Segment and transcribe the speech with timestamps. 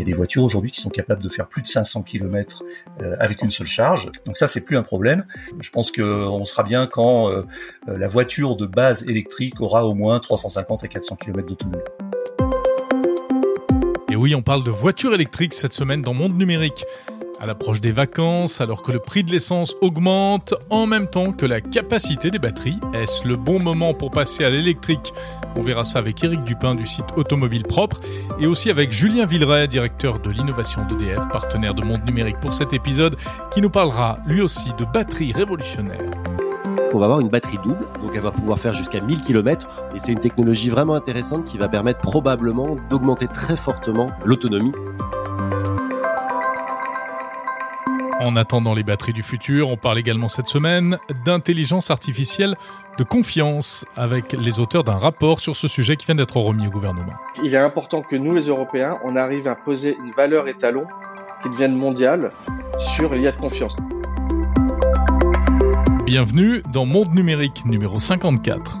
[0.00, 2.62] y a des voitures aujourd'hui qui sont capables de faire plus de 500 km
[3.18, 4.10] avec une seule charge.
[4.26, 5.24] Donc ça, c'est plus un problème.
[5.58, 7.30] Je pense qu'on sera bien quand
[7.86, 11.82] la voiture de base électrique aura au moins 350 à 400 km d'autonomie.
[14.10, 16.84] Et oui, on parle de voitures électriques cette semaine dans Monde Numérique.
[17.42, 21.46] À l'approche des vacances, alors que le prix de l'essence augmente en même temps que
[21.46, 25.14] la capacité des batteries, est-ce le bon moment pour passer à l'électrique?
[25.56, 27.98] On verra ça avec Eric Dupin du site Automobile Propre
[28.38, 32.74] et aussi avec Julien Villeray, directeur de l'innovation d'EDF, partenaire de Monde Numérique pour cet
[32.74, 33.16] épisode,
[33.54, 36.10] qui nous parlera lui aussi de batteries révolutionnaires.
[36.92, 39.98] On va avoir une batterie double, donc elle va pouvoir faire jusqu'à 1000 km et
[39.98, 44.72] c'est une technologie vraiment intéressante qui va permettre probablement d'augmenter très fortement l'autonomie
[48.22, 52.54] En attendant les batteries du futur, on parle également cette semaine d'intelligence artificielle
[52.98, 56.70] de confiance avec les auteurs d'un rapport sur ce sujet qui vient d'être remis au
[56.70, 57.14] gouvernement.
[57.42, 60.84] Il est important que nous, les Européens, on arrive à poser une valeur étalon
[61.42, 62.30] qui devienne mondiale
[62.78, 63.74] sur l'IA de confiance.
[66.04, 68.80] Bienvenue dans Monde Numérique numéro 54.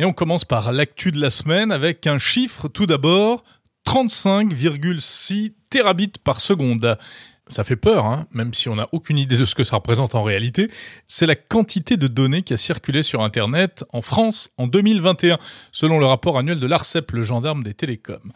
[0.00, 3.44] Et on commence par l'actu de la semaine avec un chiffre tout d'abord
[3.90, 6.96] 35,6 terabits par seconde.
[7.48, 10.14] Ça fait peur, hein, même si on n'a aucune idée de ce que ça représente
[10.14, 10.70] en réalité.
[11.08, 15.38] C'est la quantité de données qui a circulé sur Internet en France en 2021,
[15.72, 18.32] selon le rapport annuel de l'ARCEP, le gendarme des télécoms.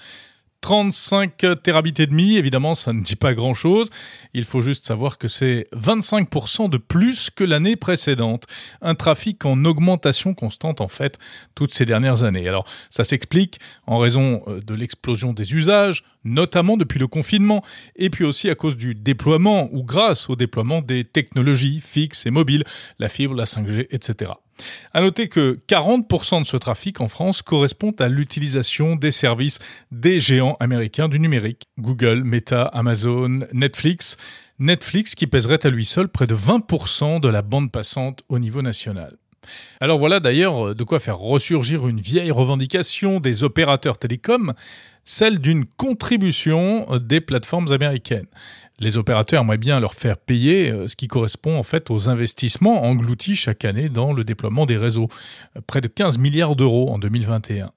[0.65, 3.91] 35 terabits et demi, évidemment, ça ne dit pas grand chose.
[4.33, 8.45] Il faut juste savoir que c'est 25% de plus que l'année précédente.
[8.81, 11.19] Un trafic en augmentation constante, en fait,
[11.55, 12.49] toutes ces dernières années.
[12.49, 17.63] Alors, ça s'explique en raison euh, de l'explosion des usages, notamment depuis le confinement,
[17.97, 22.31] et puis aussi à cause du déploiement ou grâce au déploiement des technologies fixes et
[22.31, 22.65] mobiles,
[22.99, 24.31] la fibre, la 5G, etc.
[24.93, 29.59] À noter que 40% de ce trafic en France correspond à l'utilisation des services
[29.91, 31.65] des géants américains du numérique.
[31.79, 34.17] Google, Meta, Amazon, Netflix.
[34.59, 38.63] Netflix qui pèserait à lui seul près de 20% de la bande passante au niveau
[38.63, 39.17] national.
[39.81, 44.55] Alors voilà d'ailleurs de quoi faire ressurgir une vieille revendication des opérateurs télécoms,
[45.05, 48.27] celle d'une contribution des plateformes américaines
[48.79, 52.85] les opérateurs aimeraient bien leur faire payer euh, ce qui correspond en fait aux investissements
[52.85, 55.09] engloutis chaque année dans le déploiement des réseaux,
[55.57, 57.71] euh, près de 15 milliards d'euros en 2021.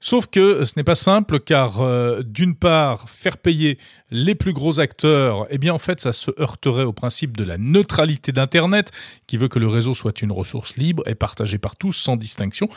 [0.00, 3.78] Sauf que ce n'est pas simple car euh, d'une part, faire payer
[4.12, 7.58] les plus gros acteurs, eh bien en fait ça se heurterait au principe de la
[7.58, 8.92] neutralité d'Internet
[9.26, 12.68] qui veut que le réseau soit une ressource libre et partagée par tous sans distinction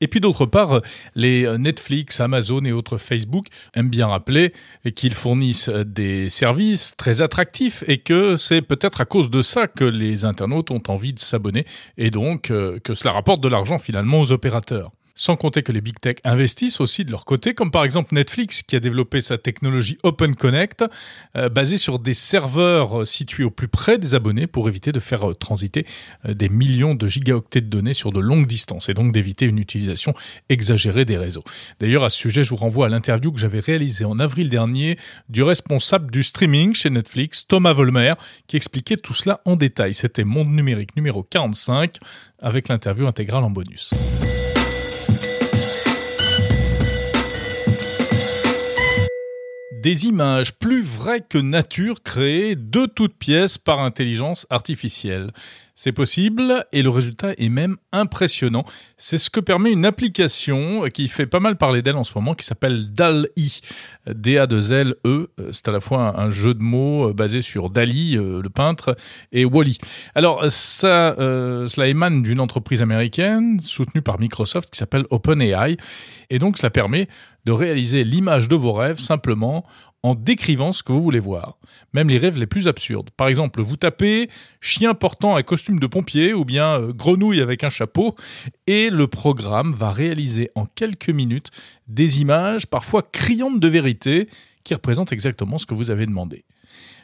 [0.00, 0.80] et puis d'autre part,
[1.14, 4.52] les Netflix, Amazon et autres Facebook aiment bien rappeler
[4.94, 9.84] qu'ils fournissent des services très attractifs et que c'est peut-être à cause de ça que
[9.84, 11.66] les internautes ont envie de s'abonner
[11.96, 14.90] et donc euh, que cela rapporte de l'argent finalement aux opérateurs.
[15.14, 18.62] Sans compter que les big tech investissent aussi de leur côté, comme par exemple Netflix
[18.62, 20.84] qui a développé sa technologie Open Connect,
[21.36, 25.00] euh, basée sur des serveurs euh, situés au plus près des abonnés pour éviter de
[25.00, 25.86] faire euh, transiter
[26.28, 30.14] des millions de gigaoctets de données sur de longues distances et donc d'éviter une utilisation
[30.48, 31.44] exagérée des réseaux.
[31.80, 34.98] D'ailleurs, à ce sujet, je vous renvoie à l'interview que j'avais réalisée en avril dernier
[35.28, 38.14] du responsable du streaming chez Netflix, Thomas Volmer,
[38.46, 39.94] qui expliquait tout cela en détail.
[39.94, 41.98] C'était Monde numérique numéro 45
[42.40, 43.92] avec l'interview intégrale en bonus.
[49.82, 55.32] Des images plus vraies que nature créées de toutes pièces par intelligence artificielle.
[55.74, 58.64] C'est possible et le résultat est même impressionnant.
[58.96, 62.34] C'est ce que permet une application qui fait pas mal parler d'elle en ce moment
[62.34, 63.60] qui s'appelle DAL-I.
[64.06, 65.30] D-A-2-L-E.
[65.52, 68.96] C'est à la fois un jeu de mots basé sur Dali, euh, le peintre,
[69.32, 69.78] et Wally.
[70.14, 75.76] Alors ça, euh, cela émane d'une entreprise américaine soutenue par Microsoft qui s'appelle OpenAI.
[76.30, 77.08] Et donc cela permet
[77.44, 79.64] de réaliser l'image de vos rêves simplement
[80.02, 81.58] en décrivant ce que vous voulez voir,
[81.92, 83.10] même les rêves les plus absurdes.
[83.10, 84.30] Par exemple, vous tapez
[84.60, 88.14] chien portant un costume de pompier ou bien euh, grenouille avec un chapeau
[88.66, 91.50] et le programme va réaliser en quelques minutes
[91.86, 94.28] des images parfois criantes de vérité
[94.64, 96.44] qui représentent exactement ce que vous avez demandé.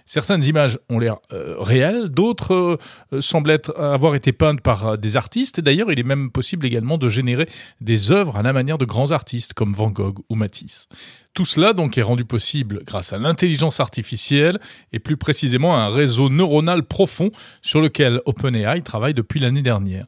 [0.08, 2.79] Certaines images ont l'air euh, réelles, d'autres
[3.12, 5.58] euh, semblent avoir été peintes par euh, des artistes.
[5.58, 7.49] Et d'ailleurs, il est même possible également de générer
[7.81, 10.88] des œuvres à la manière de grands artistes comme Van Gogh ou Matisse.
[11.35, 14.61] Tout cela donc est rendu possible grâce à l'intelligence artificielle
[14.93, 20.06] et plus précisément à un réseau neuronal profond sur lequel OpenAI travaille depuis l'année dernière.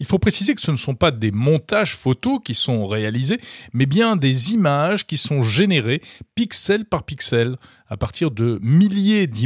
[0.00, 3.38] Il faut préciser que ce ne sont pas des montages photos qui sont réalisés,
[3.74, 6.00] mais bien des images qui sont générées
[6.34, 7.56] pixel par pixel
[7.86, 9.39] à partir de milliers d'images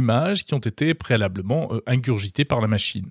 [0.45, 3.09] qui ont été préalablement euh, ingurgitées par la machine.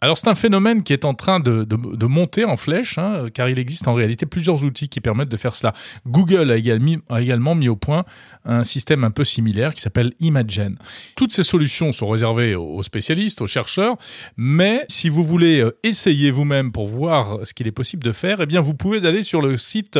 [0.00, 3.58] Alors c'est un phénomène qui est en train de, monter en flèche, hein, car il
[3.58, 5.72] existe en réalité plusieurs outils qui permettent de faire cela.
[6.06, 8.04] Google a également, mis au point
[8.44, 10.74] un système un peu similaire qui s'appelle Imagen.
[11.16, 13.96] Toutes ces solutions sont réservées aux spécialistes, aux chercheurs,
[14.36, 18.42] mais si vous voulez euh, essayer vous-même pour voir ce qu'il est possible de faire,
[18.42, 19.98] eh bien vous pouvez aller sur le site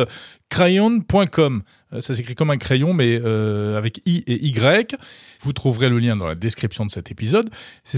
[0.49, 1.63] crayon.com.
[1.93, 4.95] Euh, ça s'écrit comme un crayon, mais euh, avec I et Y.
[5.45, 7.51] Vous trouverez le lien dans la description de cet épisode.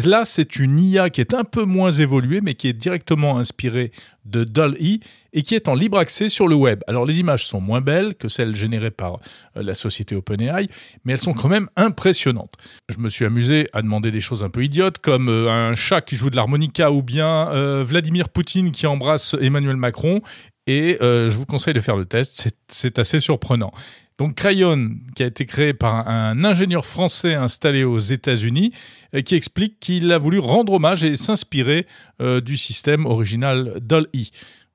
[0.04, 3.94] Là, c'est une IA qui est un peu moins évoluée, mais qui est directement inspirée
[4.26, 5.00] de DALL-E
[5.32, 6.82] et qui est en libre accès sur le web.
[6.88, 9.22] Alors, les images sont moins belles que celles générées par
[9.56, 10.68] euh, la société OpenAI,
[11.06, 12.56] mais elles sont quand même impressionnantes.
[12.90, 16.18] Je me suis amusé à demander des choses un peu idiotes, comme un chat qui
[16.18, 17.50] joue de l'harmonica ou bien
[17.84, 20.22] Vladimir Poutine qui embrasse Emmanuel Macron,
[20.68, 23.72] et euh, je vous conseille de faire le test, c'est assez surprenant.
[24.18, 28.74] Donc Crayon, qui a été créé par un ingénieur français installé aux États-Unis,
[29.14, 31.86] euh, qui explique qu'il a voulu rendre hommage et s'inspirer
[32.22, 34.31] euh, du système original DAL-E.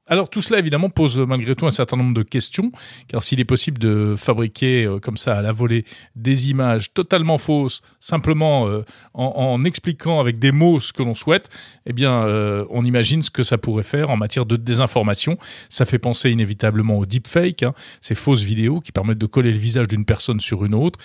[0.09, 2.73] Alors tout cela évidemment pose malgré tout un certain nombre de questions,
[3.07, 5.85] car s'il est possible de fabriquer euh, comme ça à la volée
[6.17, 8.85] des images totalement fausses, simplement euh,
[9.15, 11.51] en, expliquant avec des mots ce que l'on souhaite,
[11.87, 15.39] eh bien euh, on imagine ce que ça pourrait faire en matière de désinformation.
[15.69, 19.59] Ça fait penser inévitablement au deepfake, hein, ces fausses vidéos qui permettent de coller le
[19.59, 20.99] visage d'une personne sur une autre,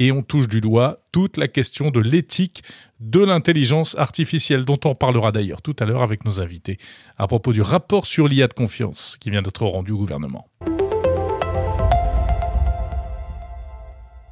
[0.00, 2.64] et on touche du doigt toute la question de l'éthique
[2.98, 6.78] de l'intelligence artificielle, dont on parlera d'ailleurs tout à l'heure avec nos invités,
[7.18, 10.48] à propos du rapport sur l'IA de confiance qui vient d'être rendu au gouvernement.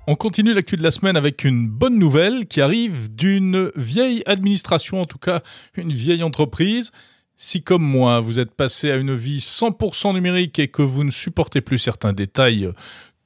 [0.07, 5.03] On continue l'actu de la semaine avec une bonne nouvelle qui arrive d'une vieille administration,
[5.03, 5.43] en tout cas
[5.75, 6.93] une vieille entreprise.
[7.37, 11.11] Si comme moi, vous êtes passé à une vie 100% numérique et que vous ne
[11.11, 12.71] supportez plus certains détails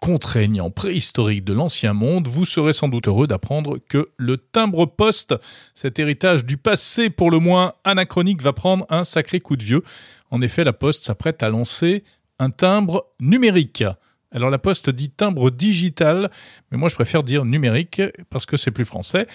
[0.03, 5.37] contraignant préhistorique de l'ancien monde, vous serez sans doute heureux d'apprendre que le timbre-poste,
[5.77, 9.85] cet héritage du passé pour le moins anachronique, va prendre un sacré coup de vieux.
[10.33, 12.03] En effet, la Poste s'apprête à lancer
[12.41, 13.85] un timbre numérique.
[14.33, 16.33] Alors la Poste dit timbre digital,
[16.73, 19.29] mais moi je préfère dire numérique parce que c'est plus français.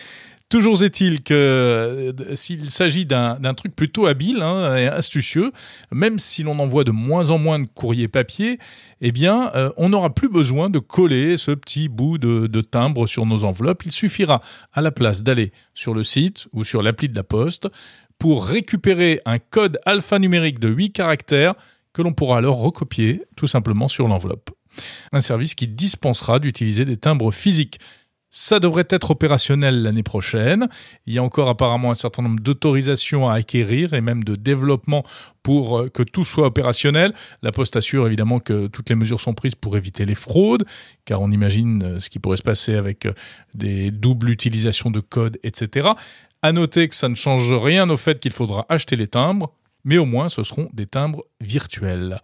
[0.49, 5.51] Toujours est-il que euh, s'il s'agit d'un truc plutôt habile hein, et astucieux,
[5.91, 8.57] même si l'on envoie de moins en moins de courriers papier,
[9.01, 13.07] eh bien, euh, on n'aura plus besoin de coller ce petit bout de, de, timbre
[13.07, 13.85] sur nos enveloppes.
[13.85, 14.41] Il suffira,
[14.71, 17.67] à la place d'aller sur le site ou sur l'appli de la Poste,
[18.17, 21.55] pour récupérer un code alphanumérique de 8 caractères
[21.91, 24.51] que l'on pourra alors recopier tout simplement sur l'enveloppe.
[25.11, 27.79] Un service qui dispensera d'utiliser des timbres physiques.
[28.29, 30.68] Ça devrait être opérationnel l'année prochaine.
[31.06, 35.03] Il y a encore apparemment un certain nombre d'autorisations à acquérir et même de développement
[35.44, 37.13] pour euh, que tout soit opérationnel.
[37.41, 40.65] La Poste assure évidemment que toutes les mesures sont prises pour éviter les fraudes,
[41.06, 43.13] car on imagine euh, ce qui pourrait se passer avec euh,
[43.53, 45.88] des doubles utilisations de codes, etc.
[46.41, 49.53] À noter que ça ne change rien au fait qu'il faudra acheter les timbres,
[49.85, 52.19] mais au moins ce seront des timbres virtuels.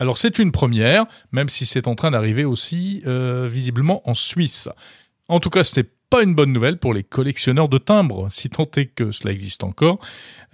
[0.00, 4.68] Alors c'est une première, même si c'est en train d'arriver aussi visiblement en Suisse.
[5.28, 8.48] En tout cas, ce n'est pas une bonne nouvelle pour les collectionneurs de timbres, si
[8.48, 9.98] tant est que cela existe encore,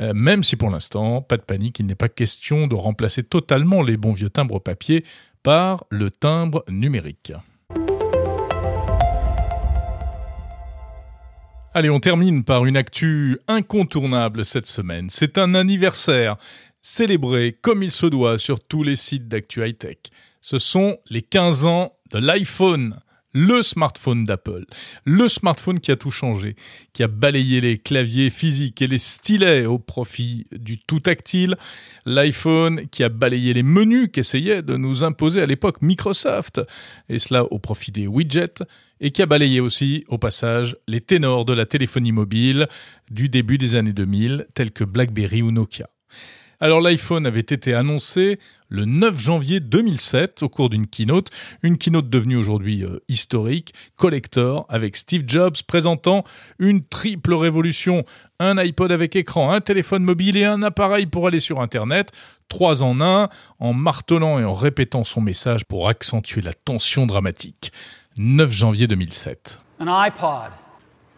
[0.00, 3.82] euh, même si pour l'instant, pas de panique, il n'est pas question de remplacer totalement
[3.82, 5.04] les bons vieux timbres papier
[5.42, 7.32] par le timbre numérique.
[11.74, 15.08] Allez, on termine par une actu incontournable cette semaine.
[15.10, 16.36] C'est un anniversaire
[16.82, 19.98] célébré comme il se doit sur tous les sites d'actu high-tech.
[20.40, 23.00] Ce sont les 15 ans de l'iPhone
[23.32, 24.66] le smartphone d'Apple,
[25.04, 26.56] le smartphone qui a tout changé,
[26.92, 31.56] qui a balayé les claviers physiques et les stylets au profit du tout tactile,
[32.04, 36.60] l'iPhone qui a balayé les menus qu'essayait de nous imposer à l'époque Microsoft,
[37.08, 38.62] et cela au profit des widgets,
[39.00, 42.68] et qui a balayé aussi, au passage, les ténors de la téléphonie mobile
[43.10, 45.88] du début des années 2000, tels que BlackBerry ou Nokia.
[46.62, 48.38] Alors l'iPhone avait été annoncé
[48.68, 51.30] le 9 janvier 2007 au cours d'une keynote,
[51.64, 56.22] une keynote devenue aujourd'hui euh, historique, collector, avec Steve Jobs présentant
[56.60, 58.04] une triple révolution,
[58.38, 62.12] un iPod avec écran, un téléphone mobile et un appareil pour aller sur Internet,
[62.48, 63.28] trois en un,
[63.58, 67.72] en martelant et en répétant son message pour accentuer la tension dramatique.
[68.18, 69.58] 9 janvier 2007.
[69.80, 70.52] An iPod,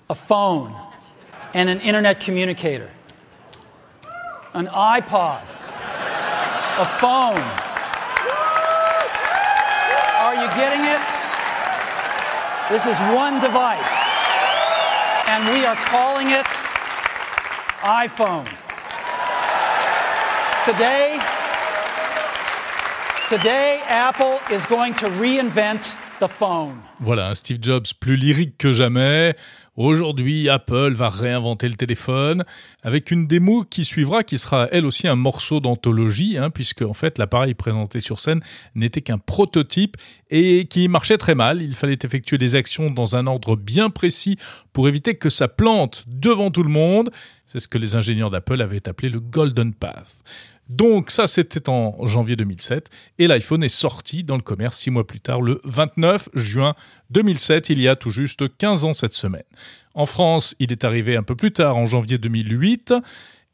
[0.08, 0.70] a phone
[1.54, 2.88] and an internet communicator.
[4.54, 5.42] An iPod,
[6.78, 7.42] a phone.
[10.23, 11.02] Are you getting it?
[12.70, 13.92] This is one device,
[15.26, 16.46] and we are calling it
[17.82, 18.46] iPhone.
[20.64, 21.18] Today,
[23.28, 26.80] today Apple is going to reinvent the phone.
[27.00, 29.34] Voilà, Steve Jobs plus lyrique que jamais.
[29.76, 32.44] Aujourd'hui, Apple va réinventer le téléphone
[32.84, 36.92] avec une démo qui suivra, qui sera elle aussi un morceau d'anthologie, hein, puisque en
[36.92, 38.40] fait l'appareil présenté sur scène
[38.76, 39.96] n'était qu'un prototype
[40.30, 41.60] et qui marchait très mal.
[41.60, 44.38] Il fallait effectuer des actions dans un ordre bien précis
[44.72, 47.10] pour éviter que ça plante devant tout le monde.
[47.44, 50.22] C'est ce que les ingénieurs d'Apple avaient appelé le Golden Path.
[50.68, 52.90] Donc ça, c'était en janvier 2007.
[53.18, 56.75] Et l'iPhone est sorti dans le commerce six mois plus tard, le 29 juin
[57.11, 59.44] 2007, il y a tout juste 15 ans cette semaine.
[59.94, 62.94] En France, il est arrivé un peu plus tard, en janvier 2008.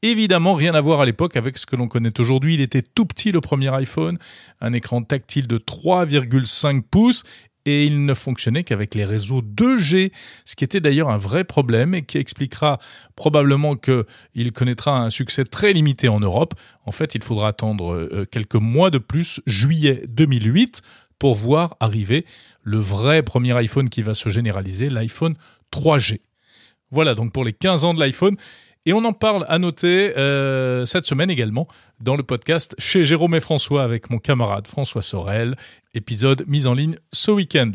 [0.03, 2.55] Évidemment, rien à voir à l'époque avec ce que l'on connaît aujourd'hui.
[2.55, 4.19] Il était tout petit le premier iPhone,
[4.63, 7.23] un écran tactile de 3,5 pouces
[7.71, 10.13] et il ne fonctionnait qu'avec les réseaux 2G,
[10.45, 12.79] ce qui était d'ailleurs un vrai problème et qui expliquera
[13.17, 16.55] probablement qu'il connaîtra un succès très limité en Europe.
[16.85, 20.83] En fait, il faudra attendre euh, quelques mois de plus, juillet 2008,
[21.19, 22.25] pour voir arriver
[22.63, 25.37] le vrai premier iPhone qui va se généraliser, l'iPhone
[25.73, 26.21] 3G.
[26.91, 28.37] Voilà donc pour les 15 ans de l'iPhone.
[28.87, 31.69] Et on en parle à noter euh, cette semaine également
[32.01, 35.57] dans le podcast chez Jérôme et François avec mon camarade François Sorel,
[35.93, 37.73] épisode mis en ligne ce week-end.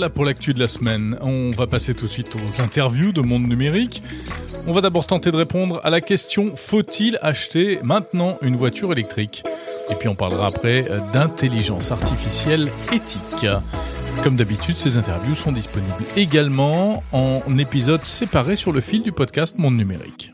[0.00, 1.18] Voilà pour l'actu de la semaine.
[1.20, 4.02] On va passer tout de suite aux interviews de Monde Numérique.
[4.66, 9.42] On va d'abord tenter de répondre à la question faut-il acheter maintenant une voiture électrique?
[9.90, 13.46] Et puis on parlera après d'intelligence artificielle éthique.
[14.24, 19.58] Comme d'habitude, ces interviews sont disponibles également en épisodes séparés sur le fil du podcast
[19.58, 20.32] Monde Numérique.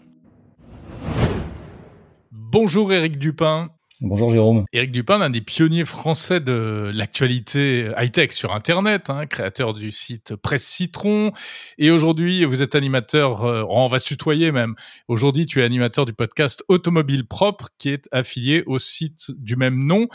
[2.31, 3.71] Bonjour Eric Dupin.
[4.03, 4.67] Bonjour Jérôme.
[4.75, 10.37] Éric Dupin, l'un des pionniers français de l'actualité high-tech sur Internet, hein, créateur du site
[10.37, 11.33] Presse Citron.
[11.79, 14.75] Et aujourd'hui, vous êtes animateur, euh, on va se tutoyer même.
[15.09, 19.87] Aujourd'hui, tu es animateur du podcast Automobile Propre, qui est affilié au site du même
[19.87, 20.09] nom.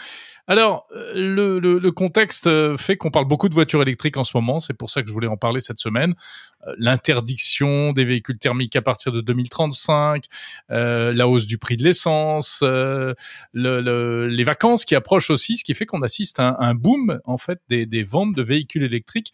[0.45, 4.59] Alors, euh, le, contexte euh, fait qu'on parle beaucoup de voitures électriques en ce moment.
[4.59, 6.13] C'est pour ça que je voulais en parler cette semaine.
[6.77, 10.25] L'interdiction des véhicules thermiques à partir de 2035,
[10.70, 13.13] euh, la hausse du prix de l'essence, euh,
[13.53, 17.38] le, les vacances qui approchent aussi, ce qui fait qu'on assiste à un, boom en
[17.38, 19.32] fait des, ventes de véhicules électriques.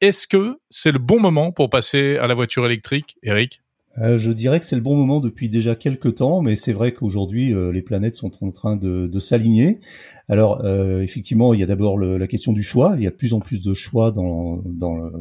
[0.00, 3.60] Est-ce que c'est le bon moment pour passer à la voiture électrique, Eric?
[3.98, 6.92] Euh, je dirais que c'est le bon moment depuis déjà quelques temps, mais c'est vrai
[6.92, 9.80] qu'aujourd'hui euh, les planètes sont en train de, s'aligner.
[10.28, 12.94] Alors euh, effectivement, il y a d'abord la question du choix.
[12.96, 15.12] Il y a de plus en plus de choix dans, dans le,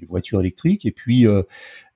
[0.00, 0.86] les voitures électriques.
[0.86, 1.42] Et puis, euh,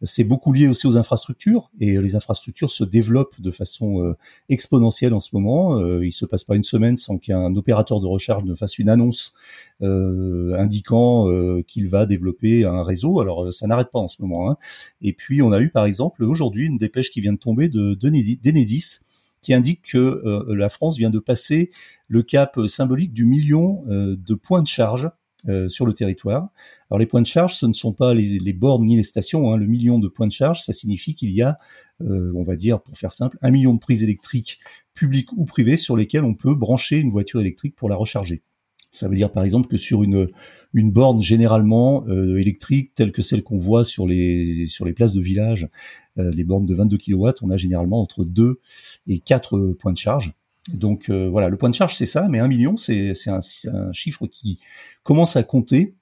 [0.02, 1.70] c'est beaucoup lié aussi aux infrastructures.
[1.80, 4.14] Et les infrastructures se développent de façon euh,
[4.48, 5.78] exponentielle en ce moment.
[5.78, 8.88] Euh, il se passe pas une semaine sans qu'un opérateur de recharge ne fasse une
[8.88, 9.34] annonce
[9.80, 11.28] indiquant
[11.66, 13.20] qu'il va développer un réseau.
[13.20, 14.50] Alors, ça n'arrête pas en ce moment.
[14.50, 14.56] Hein.
[15.02, 17.94] Et puis, on a eu par exemple aujourd'hui une dépêche qui vient de tomber de
[17.94, 18.98] d'Enedis
[19.40, 21.70] qui indique que la France vient de passer
[22.08, 25.08] le cap symbolique du million de points de charge
[25.46, 26.48] euh, sur le territoire.
[26.90, 29.52] Alors les points de charge, ce ne sont pas les, les bornes ni les stations.
[29.52, 29.56] Hein.
[29.56, 31.58] Le million de points de charge, ça signifie qu'il y a,
[32.00, 34.58] euh, on va dire pour faire simple, un million de prises électriques
[34.94, 38.42] publiques ou privées sur lesquelles on peut brancher une voiture électrique pour la recharger.
[38.90, 40.28] Ça veut dire par exemple que sur une,
[40.74, 45.20] borne généralement euh, électrique telle que celle qu'on voit sur les, sur les places de
[45.20, 45.68] village,
[46.16, 48.58] les bornes de 22 kW, on a généralement entre 2
[49.06, 50.32] et 4 points de charge.
[50.72, 53.40] Donc euh, voilà, le point de charge c'est ça, mais un million c'est un,
[53.72, 54.58] un, chiffre qui
[55.02, 55.94] commence à compter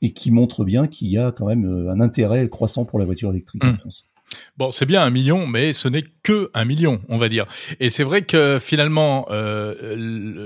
[0.00, 3.04] et qui montre bien qu'il y a quand même euh, un intérêt croissant pour la
[3.04, 3.78] voiture électrique en mmh.
[3.78, 4.08] France.
[4.56, 7.46] Bon, c'est bien un million, mais ce n'est que un million, on va dire.
[7.80, 9.96] Et c'est vrai que finalement, euh,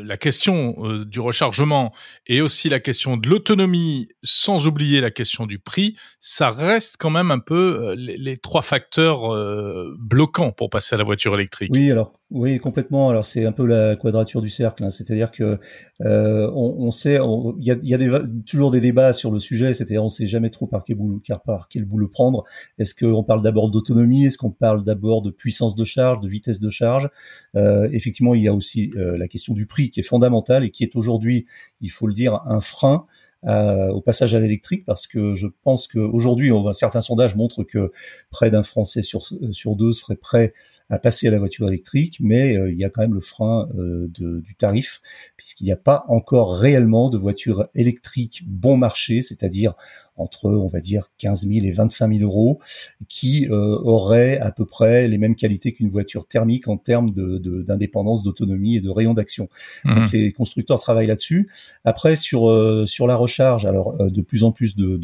[0.05, 1.93] la question euh, du rechargement
[2.26, 7.11] et aussi la question de l'autonomie, sans oublier la question du prix, ça reste quand
[7.11, 11.71] même un peu les, les trois facteurs euh, bloquants pour passer à la voiture électrique.
[11.73, 13.11] Oui, alors oui, complètement.
[13.11, 14.91] Alors c'est un peu la quadrature du cercle, hein.
[14.91, 15.59] c'est-à-dire que
[16.01, 17.19] euh, on, on, sait,
[17.59, 18.11] il y a, y a des,
[18.47, 21.69] toujours des débats sur le sujet, c'est-à-dire on sait jamais trop par quel bout, par
[21.69, 22.45] quel bout le prendre.
[22.79, 24.25] Est-ce qu'on parle d'abord d'autonomie?
[24.25, 27.11] Est-ce qu'on parle d'abord de puissance de charge, de vitesse de charge?
[27.55, 30.71] Euh, Effectivement, il y a aussi euh, la question du prix qui est fondamentale et
[30.71, 31.45] qui est aujourd'hui,
[31.83, 33.05] il faut le dire, un frein
[33.45, 37.91] au passage à l'électrique parce que je pense qu'aujourd'hui, certains sondages montrent que
[38.31, 39.21] près d'un Français sur,
[39.51, 40.53] sur deux serait prêt
[40.93, 43.67] à passer à la voiture électrique, mais euh, il y a quand même le frein
[43.79, 45.01] euh, de, du tarif
[45.39, 49.73] puisqu'il n'y a pas encore réellement de voiture électrique bon marché, c'est-à-dire
[50.17, 52.61] entre, on va dire, 15 000 et 25 000 euros,
[53.09, 58.77] qui aurait à peu près les mêmes qualités qu'une voiture thermique en termes d'indépendance, d'autonomie
[58.77, 59.49] et de rayon d'action.
[59.85, 59.95] Mmh.
[59.95, 61.49] Donc les constructeurs travaillent là-dessus.
[61.85, 62.43] Après, sur
[62.87, 65.01] sur la recharge, alors de plus en plus de,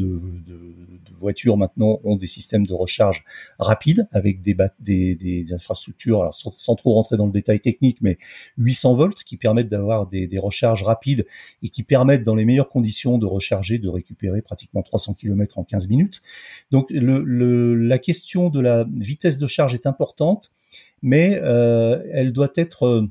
[1.18, 3.24] voitures maintenant ont des systèmes de recharge
[3.58, 8.18] rapides avec des, des, des infrastructures, alors sans, trop rentrer dans le détail technique, mais
[8.56, 11.26] 800 volts qui permettent d'avoir des, recharges rapides
[11.62, 15.64] et qui permettent dans les meilleures conditions de recharger, de récupérer pratiquement 300 km en
[15.64, 16.22] 15 minutes.
[16.70, 20.50] Donc le, la question de la vitesse de charge est importante,
[21.02, 23.08] mais euh, elle doit être euh,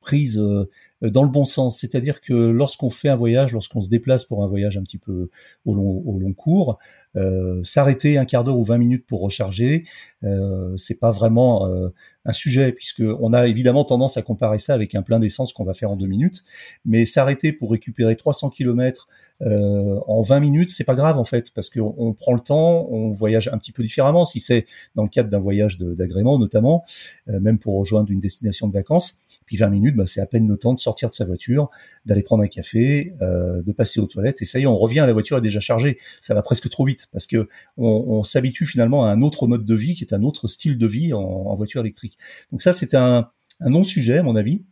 [0.00, 0.68] prise euh,
[1.02, 1.78] dans le bon sens.
[1.80, 5.30] C'est-à-dire que lorsqu'on fait un voyage, lorsqu'on se déplace pour un voyage un petit peu
[5.64, 6.78] au long, au long cours,
[7.16, 9.84] euh, s'arrêter un quart d'heure ou 20 minutes pour recharger,
[10.22, 11.88] euh, c'est pas vraiment euh,
[12.24, 15.64] un sujet puisque on a évidemment tendance à comparer ça avec un plein d'essence qu'on
[15.64, 16.42] va faire en deux minutes,
[16.84, 19.08] mais s'arrêter pour récupérer 300 km
[19.42, 22.86] euh, en 20 minutes, c'est pas grave en fait parce qu'on on prend le temps,
[22.90, 26.84] on voyage un petit peu différemment si c'est dans le cadre d'un voyage d'agrément notamment,
[27.28, 29.16] euh, même pour rejoindre une destination de vacances.
[29.46, 31.70] Puis 20 minutes, bah, c'est à peine le temps de sortir de sa voiture,
[32.04, 35.04] d'aller prendre un café, euh, de passer aux toilettes et ça y est, on revient,
[35.06, 35.98] la voiture est déjà chargée.
[36.20, 39.74] Ça va presque trop vite parce que on, s'habitue finalement à un autre mode de
[39.74, 42.16] vie qui est un autre style de vie en, voiture électrique.
[42.50, 43.28] Donc ça, c'est un,
[43.60, 44.62] un non-sujet à mon avis.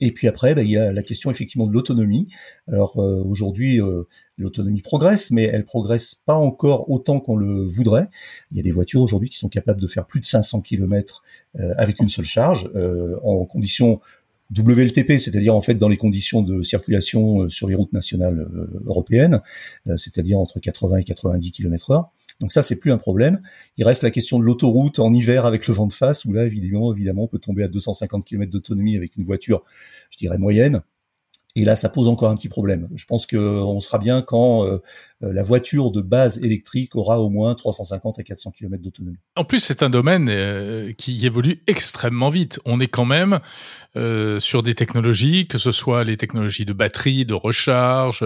[0.00, 2.26] Et puis après, bah, il y a la question effectivement de l'autonomie.
[2.68, 4.04] Alors euh, aujourd'hui, euh,
[4.38, 8.08] l'autonomie progresse, mais elle progresse pas encore autant qu'on le voudrait.
[8.50, 11.22] Il y a des voitures aujourd'hui qui sont capables de faire plus de 500 km
[11.58, 12.70] euh, avec une seule charge
[13.22, 14.00] en conditions
[14.56, 18.46] WLTP, c'est-à-dire en fait dans les conditions de circulation sur les routes nationales
[18.86, 19.40] européennes,
[19.96, 22.08] c'est-à-dire entre 80 et 90 km/h.
[22.40, 23.40] Donc ça, c'est plus un problème.
[23.76, 26.44] Il reste la question de l'autoroute en hiver avec le vent de face, où là,
[26.44, 29.62] évidemment, évidemment, on peut tomber à 250 km d'autonomie avec une voiture,
[30.10, 30.82] je dirais moyenne.
[31.56, 32.88] Et là, ça pose encore un petit problème.
[32.94, 34.78] Je pense qu'on sera bien quand euh, euh,
[35.20, 39.18] la voiture de base électrique aura au moins 350 à 400 km d'autonomie.
[39.36, 42.58] En plus, c'est un domaine euh, qui évolue extrêmement vite.
[42.64, 43.40] On est quand même
[44.38, 48.24] sur des technologies, que ce soit les technologies de batterie, de recharge,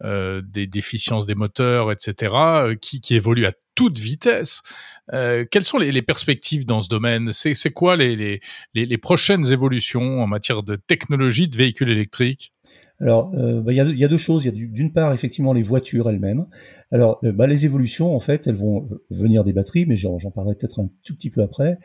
[0.00, 4.62] des déficiences des moteurs, etc., qui, qui évoluent à toute vitesse.
[5.10, 7.32] quelles sont les, perspectives dans ce domaine?
[7.32, 8.40] C'est quoi les, les,
[8.74, 12.52] les, prochaines évolutions en matière de technologie de véhicules électriques?
[13.02, 14.44] Alors, euh, bah, il y, a, deux choses.
[14.44, 16.46] Il y a d'une part effectivement les voitures elles-mêmes.
[16.92, 20.54] Alors, euh, bah, les évolutions, en fait, elles vont venir des batteries, mais j'en parlerai
[20.54, 21.78] peut-être un tout petit peu après.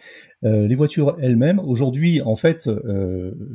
[0.43, 2.69] Euh, les voitures elles-mêmes, aujourd'hui, en fait,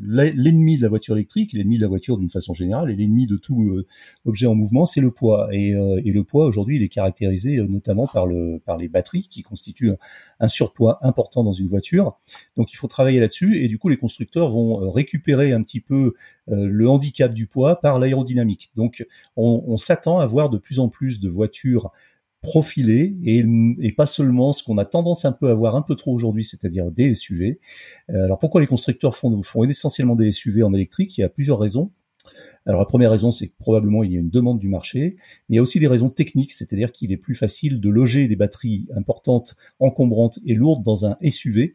[0.02, 3.36] l'ennemi de la voiture électrique, l'ennemi de la voiture d'une façon générale, et l'ennemi de
[3.36, 3.82] tout
[4.24, 5.48] objet en mouvement, c'est le poids.
[5.52, 9.92] Et, le poids, aujourd'hui, il est caractérisé notamment par, le, par les batteries, qui constituent
[10.40, 12.18] un surpoids important dans une voiture.
[12.56, 13.62] Donc, il faut travailler là-dessus.
[13.62, 16.14] Et du coup, les constructeurs vont récupérer un petit peu
[16.48, 18.70] le handicap du poids par l'aérodynamique.
[18.74, 21.41] Donc on, s'attend à voir de plus en plus de voitures
[22.42, 26.12] profilées et, pas seulement ce qu'on a tendance un peu à voir un peu trop
[26.12, 27.58] aujourd'hui, c'est-à-dire des SUV.
[28.10, 31.16] Euh, alors pourquoi les constructeurs font, font essentiellement des SUV en électrique?
[31.16, 31.92] Il y a plusieurs raisons.
[32.66, 35.16] Alors la première raison, c'est que probablement il y a une demande du marché,
[35.48, 38.28] mais il y a aussi des raisons techniques, c'est-à-dire qu'il est plus facile de loger
[38.28, 41.74] des batteries importantes, encombrantes et lourdes dans un SUV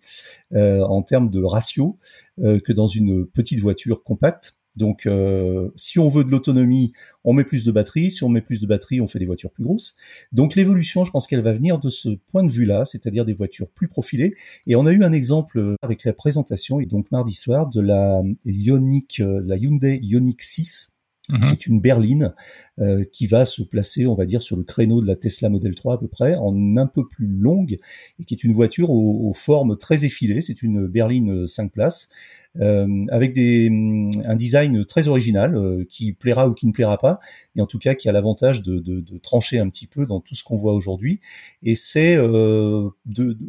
[0.53, 1.97] euh, en termes de ratio
[2.39, 4.55] euh, que dans une petite voiture compacte.
[4.77, 8.11] Donc, euh, si on veut de l'autonomie, on met plus de batterie.
[8.11, 9.95] Si on met plus de batterie, on fait des voitures plus grosses.
[10.31, 13.69] Donc, l'évolution, je pense qu'elle va venir de ce point de vue-là, c'est-à-dire des voitures
[13.69, 14.33] plus profilées.
[14.67, 18.21] Et on a eu un exemple avec la présentation, et donc mardi soir, de la
[18.45, 20.93] Ioniq, euh, la Hyundai Ioniq 6,
[21.29, 21.39] mhm.
[21.39, 22.33] qui est une berline
[22.79, 25.75] euh, qui va se placer, on va dire, sur le créneau de la Tesla Model
[25.75, 27.77] 3 à peu près, en un peu plus longue,
[28.19, 30.41] et qui est une voiture aux, aux formes très effilées.
[30.41, 36.13] C'est une berline 5 places euh, avec des, mm, un design très original euh, qui
[36.13, 37.19] plaira ou qui ne plaira pas,
[37.55, 40.19] et en tout cas qui a l'avantage de, de, de, trancher un petit peu dans
[40.19, 41.19] tout ce qu'on voit aujourd'hui.
[41.63, 42.89] Et c'est euh,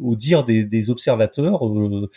[0.01, 2.09] au dire des, des observateurs euh,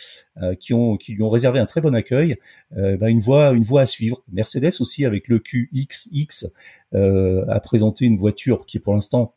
[0.59, 2.37] qui, ont, qui lui ont réservé un très bon accueil,
[2.73, 4.23] bah une voie une voie à suivre.
[4.33, 6.47] Mercedes aussi avec le QXX
[6.93, 9.35] a présenté une voiture qui est pour l'instant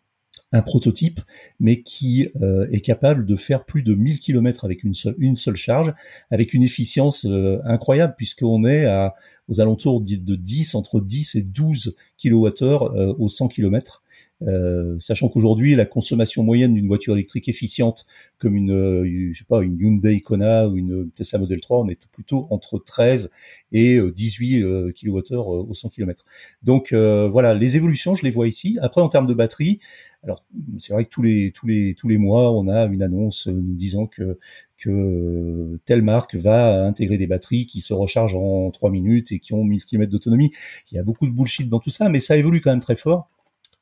[0.51, 1.19] un prototype,
[1.59, 5.93] mais qui euh, est capable de faire plus de 1000 km avec une seule, charge,
[6.31, 9.13] avec une efficience euh, incroyable, puisqu'on est à,
[9.47, 14.03] aux alentours de 10, entre 10 et 12 kWh euh, au 100 km.
[14.41, 18.05] Euh, sachant qu'aujourd'hui la consommation moyenne d'une voiture électrique efficiente
[18.37, 21.87] comme une euh, je sais pas une Hyundai Kona ou une Tesla Model 3 on
[21.87, 23.29] est plutôt entre 13
[23.71, 26.25] et 18 euh, kWh au 100 km.
[26.63, 28.77] Donc voilà, les évolutions, je les vois ici.
[28.81, 29.79] Après en termes de batterie,
[30.25, 30.43] alors
[30.79, 34.37] c'est vrai que tous les mois, on a une annonce nous disant que
[34.77, 39.53] que telle marque va intégrer des batteries qui se rechargent en 3 minutes et qui
[39.53, 40.51] ont 1000 km d'autonomie.
[40.91, 42.95] Il y a beaucoup de bullshit dans tout ça, mais ça évolue quand même très
[42.95, 43.29] fort.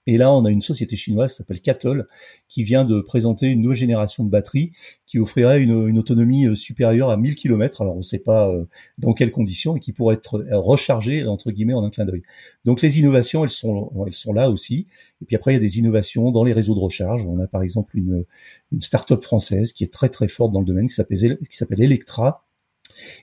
[0.05, 2.05] Et là, on a une société chinoise qui s'appelle Cattle,
[2.49, 4.71] qui vient de présenter une nouvelle génération de batteries
[5.05, 7.81] qui offrirait une, autonomie euh, supérieure à 1000 km.
[7.81, 8.65] Alors, on ne sait pas euh,
[8.97, 12.23] dans quelles conditions, et qui pourrait être euh, rechargée, entre guillemets, en un clin d'œil.
[12.65, 14.87] Donc, les innovations, elles sont, elles sont là aussi.
[15.21, 17.25] Et puis après, il y a des innovations dans les réseaux de recharge.
[17.25, 18.25] On a par exemple une,
[18.71, 22.45] une start-up française qui est très très forte dans le domaine, qui s'appelle, Electra,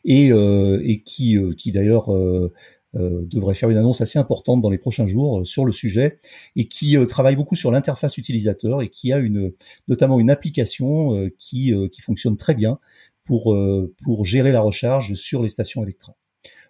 [0.05, 2.53] et, et qui, qui d'ailleurs euh,
[2.95, 6.19] devrait faire une annonce assez importante dans les prochains jours euh, sur le sujet
[6.57, 9.53] et qui euh, travaille beaucoup sur l'interface utilisateur et qui a une
[9.89, 12.79] notamment une application qui qui fonctionne très bien
[13.25, 13.57] pour
[14.03, 16.17] pour gérer la recharge sur les stations électriques.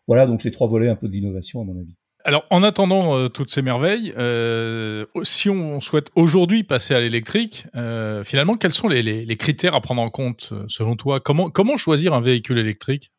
[0.06, 1.94] Voilà donc les trois volets un peu d'innovation à mon avis.
[2.24, 8.24] Alors, en attendant toutes ces merveilles, euh, si on souhaite aujourd'hui passer à l'électrique, euh,
[8.24, 11.20] finalement, quels sont les, les, les, critères à prendre en compte selon toi?
[11.20, 13.10] Comment comment choisir un véhicule électrique?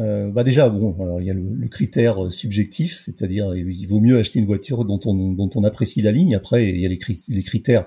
[0.00, 4.00] Euh, bah déjà, bon, alors il y a le, critère euh, subjectif, c'est-à-dire il vaut
[4.00, 6.34] mieux acheter une voiture dont on, dont on apprécie la ligne.
[6.34, 7.86] Après, il y a les, critères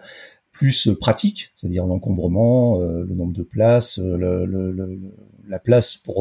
[0.51, 6.15] plus pratiques, c'est-à-dire l'encombrement, euh, le nombre de places, la place pour,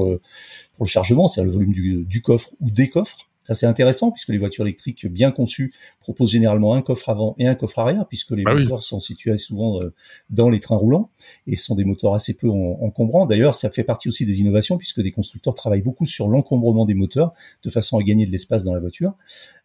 [0.75, 3.28] pour le chargement, c'est-à-dire le volume du coffre ou des coffres.
[3.49, 7.47] Ça c'est intéressant puisque les voitures électriques bien conçues proposent généralement un coffre avant et
[7.47, 9.95] un coffre arrière puisque les bah moteurs sont situés souvent euh,
[10.29, 11.09] dans les trains roulants
[11.47, 13.25] et sont des moteurs assez peu encombrants.
[13.25, 16.93] D'ailleurs, ça fait partie aussi des innovations puisque des constructeurs travaillent beaucoup sur l'encombrement des
[16.93, 17.33] moteurs
[17.63, 19.15] de façon à gagner de l'espace dans la voiture.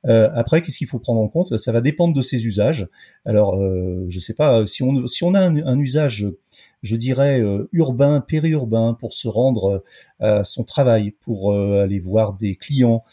[0.05, 1.57] Euh, après, qu'est-ce qu'il faut prendre en compte?
[1.57, 2.87] Ça va dépendre de ses usages.
[3.25, 6.25] Alors, euh, je sais pas si on si on a un, un usage
[6.83, 9.83] je dirais, euh, urbain, périurbain, pour se rendre
[10.21, 13.03] euh, à son travail, pour euh, aller voir des clients,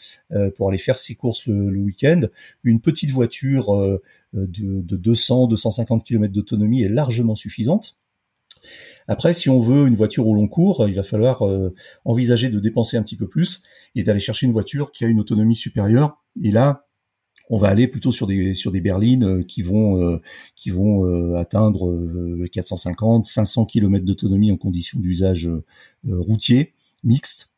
[0.55, 2.21] pour aller faire ses courses le, week-end.
[2.63, 3.99] Une petite voiture
[4.33, 7.95] de, de 200, 250 km d'autonomie est largement suffisante.
[9.07, 11.43] Après, si on veut une voiture au long cours, il va falloir
[12.05, 13.63] envisager de dépenser un petit peu plus
[13.95, 16.21] et d'aller chercher une voiture qui a une autonomie supérieure.
[16.43, 16.85] Et là,
[17.51, 20.21] on va aller plutôt sur des sur des berlines euh, qui vont euh,
[20.67, 25.49] euh, atteindre 450 500 km d'autonomie en conditions d'usage
[26.07, 27.51] routier mixte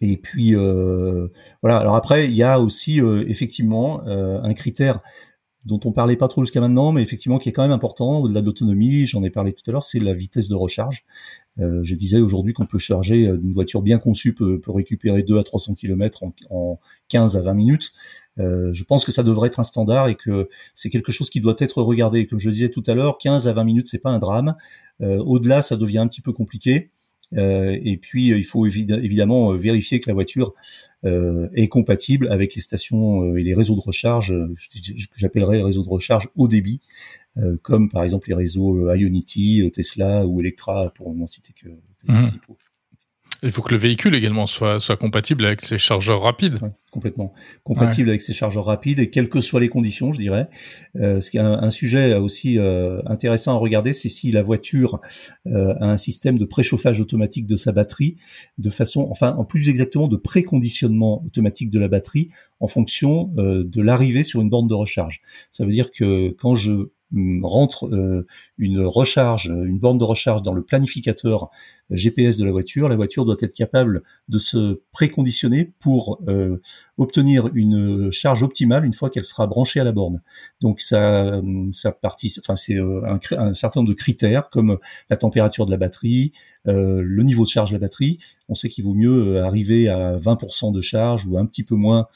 [0.00, 5.00] et puis voilà alors après il y a aussi effectivement un critère
[5.64, 8.40] dont on parlait pas trop jusqu'à maintenant, mais effectivement qui est quand même important au-delà
[8.40, 11.04] de l'autonomie, j'en ai parlé tout à l'heure, c'est la vitesse de recharge.
[11.58, 15.74] je disais aujourd'hui qu'on peut charger une voiture bien conçue peut, récupérer 2 à 300
[15.74, 17.92] km en 15 à 20 minutes.
[18.38, 21.40] Euh, je pense que ça devrait être un standard et que c'est quelque chose qui
[21.40, 22.26] doit être regardé.
[22.26, 24.54] Comme je le disais tout à l'heure, 15 à 20 minutes, c'est pas un drame.
[25.00, 26.90] Euh, au-delà, ça devient un petit peu compliqué.
[27.34, 30.54] Euh, et puis, il faut évidemment vérifier que la voiture
[31.04, 35.88] est compatible avec les stations et les réseaux de recharge, que j'appellerais les réseaux de
[35.88, 36.80] recharge haut débit,
[37.62, 41.70] comme par exemple les réseaux Ionity, Tesla ou Electra, pour n'en citer que,
[42.06, 42.26] que mmh.
[43.44, 46.60] Il faut que le véhicule également soit, soit compatible avec ses chargeurs rapides.
[46.92, 47.32] complètement.
[47.64, 50.48] Compatible avec ses chargeurs rapides et quelles que soient les conditions, je dirais.
[50.96, 55.00] Euh, ce qui est un, sujet aussi euh, intéressant à regarder, c'est si la voiture
[55.46, 58.16] euh, a un système de préchauffage automatique de sa batterie,
[58.58, 62.28] de façon, enfin, en plus exactement de préconditionnement automatique de la batterie
[62.60, 65.20] en fonction euh, de l'arrivée sur une borne de recharge.
[65.50, 66.90] Ça veut dire que quand je
[67.42, 68.26] rentre euh,
[68.56, 71.50] une recharge, une borne de recharge dans le planificateur
[71.96, 76.60] GPS de la voiture, la voiture doit être capable de se préconditionner pour euh,
[76.98, 80.22] obtenir une charge optimale une fois qu'elle sera branchée à la borne.
[80.60, 84.78] Donc ça, ça partie, enfin c'est euh, un, un, certain nombre de critères comme
[85.10, 86.32] la température de la batterie,
[86.64, 88.18] le niveau de charge de la batterie.
[88.48, 92.06] On sait qu'il vaut mieux arriver à 20% de charge ou un petit peu moins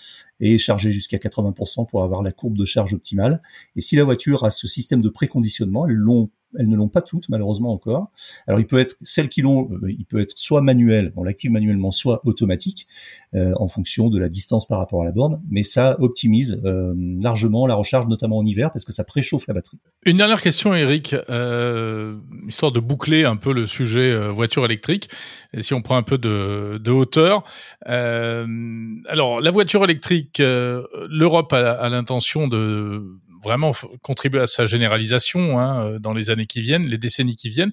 [0.41, 3.43] et charger jusqu'à 80% pour avoir la courbe de charge optimale.
[3.75, 7.03] Et si la voiture a ce système de préconditionnement, elles l'ont elles ne l'ont pas
[7.03, 8.11] toutes malheureusement encore.
[8.47, 11.51] Alors il peut être celles qui l'ont, euh, il peut être soit manuel, on l'active
[11.51, 12.87] manuellement, soit automatique
[13.35, 15.41] euh, en fonction de la distance par rapport à la borne.
[15.51, 19.55] Mais ça optimise euh, largement la recharge, notamment en hiver, parce que ça préchauffe la
[19.55, 19.79] batterie.
[20.05, 21.15] Une dernière question, Eric,
[22.47, 25.09] histoire de boucler un peu le sujet voiture électrique.
[25.53, 27.43] Et si on prend un peu de, de hauteur,
[27.85, 33.03] alors la voiture électrique, l'Europe a l'intention de
[33.47, 37.49] vraiment contribuer à sa généralisation hein, euh, dans les années qui viennent, les décennies qui
[37.49, 37.73] viennent.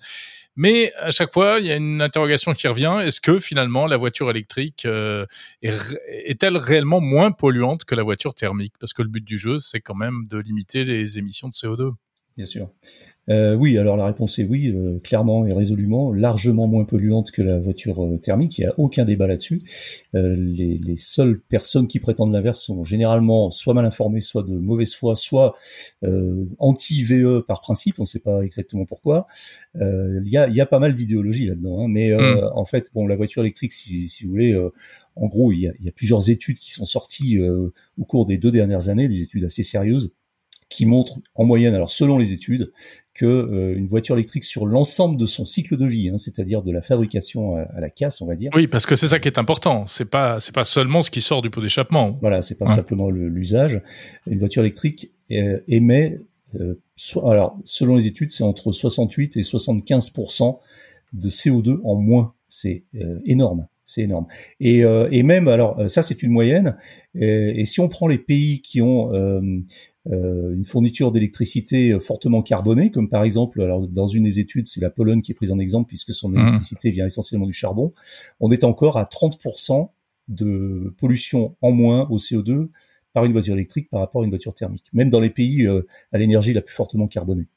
[0.56, 3.00] Mais à chaque fois, il y a une interrogation qui revient.
[3.04, 5.26] Est-ce que finalement la voiture électrique euh,
[5.64, 8.74] est-elle réellement moins polluante que la voiture thermique?
[8.80, 11.94] Parce que le but du jeu, c'est quand même de limiter les émissions de CO2.
[12.38, 12.70] Bien sûr.
[13.30, 17.42] Euh, oui, alors la réponse est oui, euh, clairement et résolument, largement moins polluante que
[17.42, 19.62] la voiture euh, thermique, il n'y a aucun débat là-dessus.
[20.14, 24.94] Les, les, seules personnes qui prétendent l'inverse sont généralement soit mal informées, soit de mauvaise
[24.94, 25.56] foi, soit
[26.60, 29.26] anti-VE par principe, on ne sait pas exactement pourquoi.
[29.76, 32.50] Il y, a, y, a, pas mal d'idéologie là-dedans, hein, mais hmm.
[32.54, 34.56] en fait, bon, la voiture électrique, si, si vous voulez,
[35.16, 38.26] en gros, il y, a, il y, a, plusieurs études qui sont sorties au cours
[38.26, 40.14] des deux dernières années, des études assez sérieuses
[40.74, 42.72] qui montrent en moyenne, alors selon les études,
[43.14, 46.72] que euh, une voiture électrique sur l'ensemble de son cycle de vie, hein, c'est-à-dire de
[46.72, 48.52] la fabrication à, la casse, on va dire.
[48.56, 49.86] Oui, parce que c'est ça qui est important.
[49.86, 52.18] C'est pas c'est pas seulement ce qui sort du pot d'échappement.
[52.22, 53.82] Voilà, c'est pas simplement l'usage.
[54.28, 56.18] Une voiture électrique euh, émet,
[56.56, 56.80] euh,
[57.24, 60.58] alors selon les études, c'est entre 68 et 75%
[61.14, 62.34] de CO2 en moins.
[62.48, 62.84] C'est
[63.26, 63.68] énorme.
[63.94, 64.26] C'est énorme.
[64.60, 64.80] Et,
[65.12, 66.76] et, même, alors ça c'est une moyenne.
[67.16, 69.12] Et, et, si on prend les pays qui ont
[70.12, 74.82] euh, une fourniture d'électricité fortement carbonée, comme par exemple, alors dans une des études, c'est
[74.82, 76.40] la Pologne qui est prise en exemple puisque son mmh.
[76.40, 77.94] électricité vient essentiellement du charbon.
[78.42, 79.90] On est encore à 30%
[80.28, 82.70] de pollution en moins au CO2
[83.14, 85.84] par une voiture électrique par rapport à une voiture thermique, même dans les pays euh,
[86.12, 87.48] à l'énergie la plus fortement carbonée.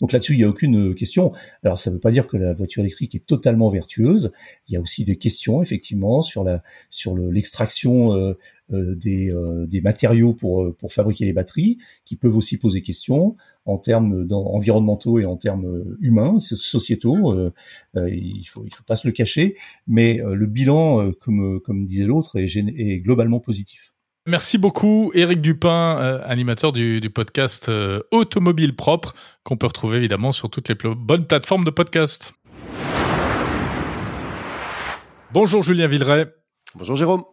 [0.00, 1.32] Donc là-dessus, il n'y a aucune question.
[1.62, 4.32] Alors ça ne veut pas dire que la voiture électrique est totalement vertueuse.
[4.68, 8.34] Il y a aussi des questions effectivement sur la sur l'extraction euh,
[8.72, 13.36] euh, des, euh, des matériaux pour pour fabriquer les batteries, qui peuvent aussi poser question
[13.64, 17.50] en termes environnementaux et en termes humains, sociétaux.
[17.94, 19.54] il faut il faut pas se le cacher,
[19.86, 23.91] mais le bilan, comme comme disait l'autre, est, est globalement positif.
[24.24, 30.30] Merci beaucoup, Eric Dupin, euh, animateur du, podcast euh, Automobile Propre, qu'on peut retrouver évidemment
[30.30, 32.32] sur toutes les bonnes plateformes de podcast.
[35.32, 36.26] Bonjour Julien Villeray.
[36.76, 37.24] Bonjour Jérôme.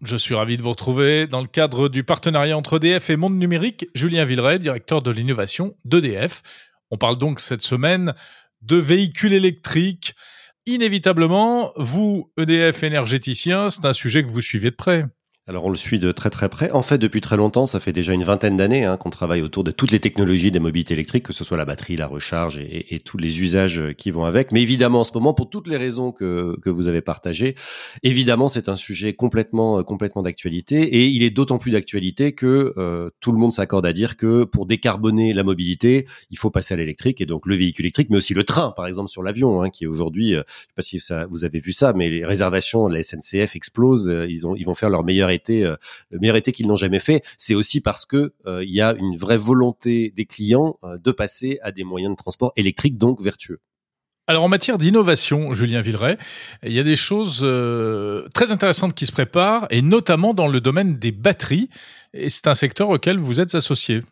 [0.00, 3.36] Je suis ravi de vous retrouver dans le cadre du partenariat entre EDF et Monde
[3.36, 3.86] Numérique.
[3.94, 6.42] Julien Villeray, directeur de l'innovation d'EDF.
[6.90, 8.14] On parle donc cette semaine
[8.62, 10.14] de véhicules électriques.
[10.64, 15.04] Inévitablement, vous, EDF énergéticien, c'est un sujet que vous suivez de près.
[15.48, 16.70] Alors on le suit de très très près.
[16.72, 19.64] En fait, depuis très longtemps, ça fait déjà une vingtaine d'années hein, qu'on travaille autour
[19.64, 23.00] de toutes les technologies des mobilités électriques, que ce soit la batterie, la recharge et,
[23.02, 24.52] tous les usages qui vont avec.
[24.52, 27.54] Mais évidemment, en ce moment, pour toutes les raisons que, que vous avez partagées,
[28.02, 33.08] évidemment, c'est un sujet complètement complètement d'actualité et il est d'autant plus d'actualité que euh,
[33.20, 36.76] tout le monde s'accorde à dire que pour décarboner la mobilité, il faut passer à
[36.76, 39.70] l'électrique et donc le véhicule électrique, mais aussi le train, par exemple sur l'avion, hein,
[39.70, 42.86] qui aujourd'hui, euh, je sais pas si ça, vous avez vu ça, mais les réservations,
[42.86, 45.04] la SNCF explosent, euh, ils ont ils vont faire leur
[45.48, 45.76] meilleur euh,
[46.10, 48.94] le meilleur été qu'ils n'ont jamais fait, c'est aussi parce que euh, il y a
[48.94, 53.20] une vraie volonté des clients euh, de passer à des moyens de transport électriques donc
[53.20, 53.60] vertueux.
[54.26, 56.18] Alors en matière d'innovation, Julien Villeray,
[56.62, 57.38] il y a des choses
[58.34, 61.70] très intéressantes qui se préparent, et notamment dans le domaine des batteries.
[62.12, 64.02] Et c'est un secteur auquel vous êtes associé.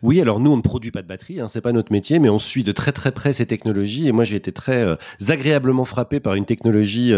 [0.00, 2.30] Oui, alors nous on ne produit pas de batteries, hein, c'est pas notre métier, mais
[2.30, 4.08] on suit de très très près ces technologies.
[4.08, 4.96] Et moi j'ai été très
[5.28, 7.12] agréablement frappé par une technologie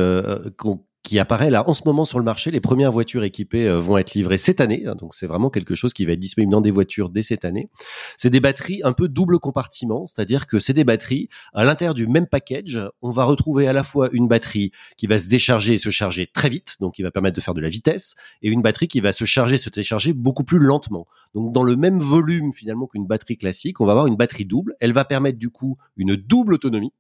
[0.57, 2.50] qu'on qui apparaît là en ce moment sur le marché.
[2.50, 5.74] Les premières voitures équipées euh, vont être livrées cette année, hein, donc c'est vraiment quelque
[5.74, 7.68] chose qui va être disponible dans des voitures dès cette année.
[8.16, 12.06] C'est des batteries un peu double compartiment, c'est-à-dire que c'est des batteries à l'intérieur du
[12.06, 12.78] même package.
[13.02, 16.26] On va retrouver à la fois une batterie qui va se décharger et se charger
[16.26, 19.00] très vite, donc qui va permettre de faire de la vitesse, et une batterie qui
[19.00, 21.06] va se charger, et se décharger beaucoup plus lentement.
[21.34, 24.74] Donc dans le même volume finalement qu'une batterie classique, on va avoir une batterie double.
[24.80, 26.92] Elle va permettre du coup une double autonomie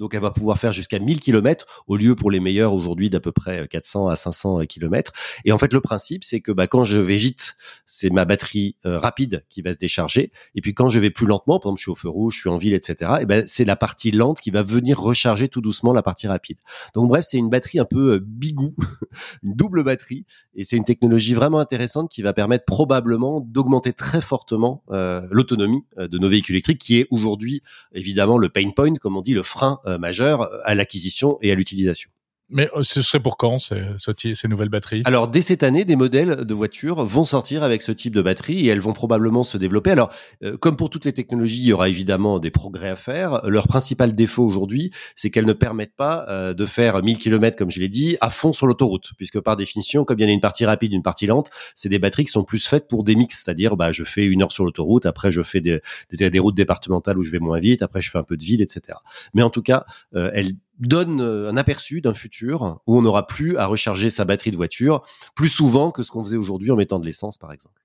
[0.00, 3.20] donc elle va pouvoir faire jusqu'à 1000 km au lieu pour les meilleurs aujourd'hui d'à
[3.20, 5.12] peu près 400 à 500 km.
[5.44, 7.54] Et en fait le principe c'est que bah, quand je vais vite,
[7.86, 10.32] c'est ma batterie euh, rapide qui va se décharger.
[10.54, 12.40] Et puis quand je vais plus lentement, par exemple je suis au feu rouge, je
[12.40, 13.12] suis en ville, etc.
[13.20, 16.58] Et ben c'est la partie lente qui va venir recharger tout doucement la partie rapide.
[16.94, 18.74] Donc bref c'est une batterie un peu euh, bigou,
[19.42, 20.24] une double batterie.
[20.54, 25.84] Et c'est une technologie vraiment intéressante qui va permettre probablement d'augmenter très fortement euh, l'autonomie
[25.98, 29.42] de nos véhicules électriques, qui est aujourd'hui évidemment le pain point, comme on dit, le
[29.42, 32.10] frein euh, majeur à l'acquisition et à l'utilisation.
[32.50, 33.84] Mais euh, ce serait pour quand ces,
[34.34, 35.02] ces nouvelles batteries?
[35.04, 38.66] Alors dès cette année, des modèles de voitures vont sortir avec ce type de batterie
[38.66, 39.92] et elles vont probablement se développer.
[39.92, 40.10] Alors
[40.42, 43.40] euh, comme pour toutes les technologies, il y aura évidemment des progrès à faire.
[43.46, 47.70] Leur principal défaut aujourd'hui, c'est qu'elles ne permettent pas euh, de faire 1000 km comme
[47.70, 50.32] je l'ai dit à fond sur l'autoroute, puisque par définition, comme il y en a
[50.32, 53.14] une partie rapide, une partie lente, c'est des batteries qui sont plus faites pour des
[53.14, 55.80] mix, c'est-à-dire bah je fais une heure sur l'autoroute, après je fais des,
[56.12, 58.44] des, des, routes départementales où je vais moins vite, après je fais un peu de
[58.44, 58.98] ville, etc.
[59.34, 63.56] Mais en tout cas, elles donne euh, un aperçu d'un futur où on n'aura plus
[63.56, 65.02] à recharger sa batterie de voiture
[65.36, 67.80] plus souvent que ce qu'on faisait aujourd'hui en mettant de l'essence, par exemple.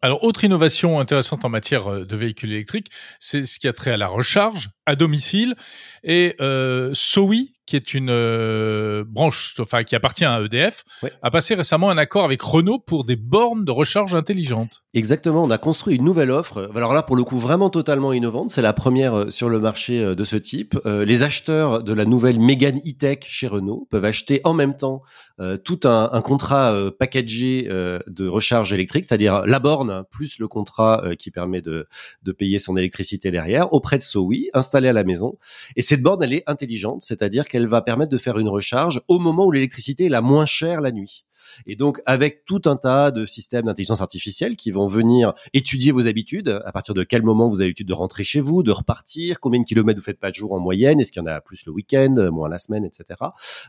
[0.00, 3.90] Alors, autre innovation intéressante en matière euh, de véhicules électriques, c'est ce qui a trait
[3.90, 5.56] à la recharge à domicile.
[6.04, 10.84] Et euh, Sowi, qui est une euh, branche, enfin qui appartient à EDF,
[11.20, 14.84] a passé récemment un accord avec Renault pour des bornes de recharge intelligentes.
[14.94, 16.70] Exactement, on a construit une nouvelle offre.
[16.74, 18.50] Alors là, pour le coup, vraiment totalement innovante.
[18.50, 20.78] C'est la première euh, sur le marché euh, de ce type.
[20.86, 25.02] les acheteurs de la nouvelle Mégane E-Tech chez Renault peuvent acheter en même temps
[25.64, 31.30] tout un, un contrat packagé de recharge électrique, c'est-à-dire la borne plus le contrat qui
[31.30, 31.86] permet de,
[32.22, 35.38] de payer son électricité derrière auprès de Sowi, installé à la maison.
[35.76, 39.02] Et cette borne, elle est intelligente, c'est-à-dire qu'elle elle va permettre de faire une recharge
[39.08, 41.24] au moment où l'électricité est la moins chère la nuit.
[41.66, 46.06] Et donc, avec tout un tas de systèmes d'intelligence artificielle qui vont venir étudier vos
[46.06, 49.40] habitudes, à partir de quel moment vous avez l'habitude de rentrer chez vous, de repartir,
[49.40, 51.40] combien de kilomètres vous faites pas de jour en moyenne, est-ce qu'il y en a
[51.40, 53.20] plus le week-end, moins la semaine, etc.,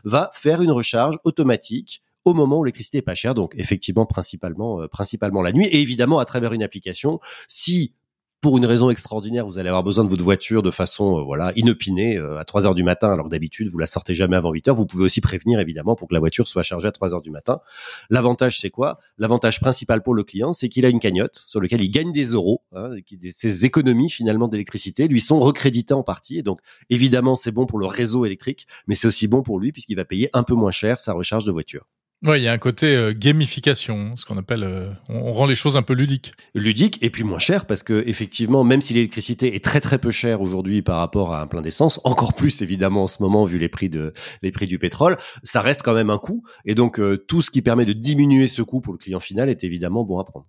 [0.04, 4.82] va faire une recharge automatique au moment où l'électricité est pas chère, donc effectivement principalement
[4.82, 7.18] euh, principalement la nuit et évidemment à travers une application.
[7.48, 7.94] Si
[8.40, 11.52] pour une raison extraordinaire, vous allez avoir besoin de votre voiture de façon euh, voilà
[11.56, 14.68] inopinée euh, à 3 heures du matin, alors d'habitude vous la sortez jamais avant 8
[14.68, 14.74] heures.
[14.74, 17.30] Vous pouvez aussi prévenir évidemment pour que la voiture soit chargée à 3 heures du
[17.30, 17.60] matin.
[18.08, 18.98] L'avantage c'est quoi?
[19.18, 22.26] L'avantage principal pour le client, c'est qu'il a une cagnotte sur laquelle il gagne des
[22.26, 22.62] euros.
[22.72, 22.94] Hein,
[23.30, 26.38] ses économies finalement d'électricité lui sont recréditées en partie.
[26.38, 29.72] Et donc évidemment c'est bon pour le réseau électrique, mais c'est aussi bon pour lui
[29.72, 31.86] puisqu'il va payer un peu moins cher sa recharge de voiture.
[32.22, 35.54] Ouais, il y a un côté euh, gamification, ce qu'on appelle, euh, on, rend les
[35.54, 36.34] choses un peu ludiques.
[36.54, 40.10] Ludiques et puis moins cher parce que effectivement, même si l'électricité est très très peu
[40.10, 43.56] chère aujourd'hui par rapport à un plein d'essence, encore plus évidemment en ce moment vu
[43.56, 46.44] les prix de les prix du pétrole, ça reste quand même un coût.
[46.66, 49.48] Et donc euh, tout ce qui permet de diminuer ce coût pour le client final
[49.48, 50.46] est évidemment bon à prendre.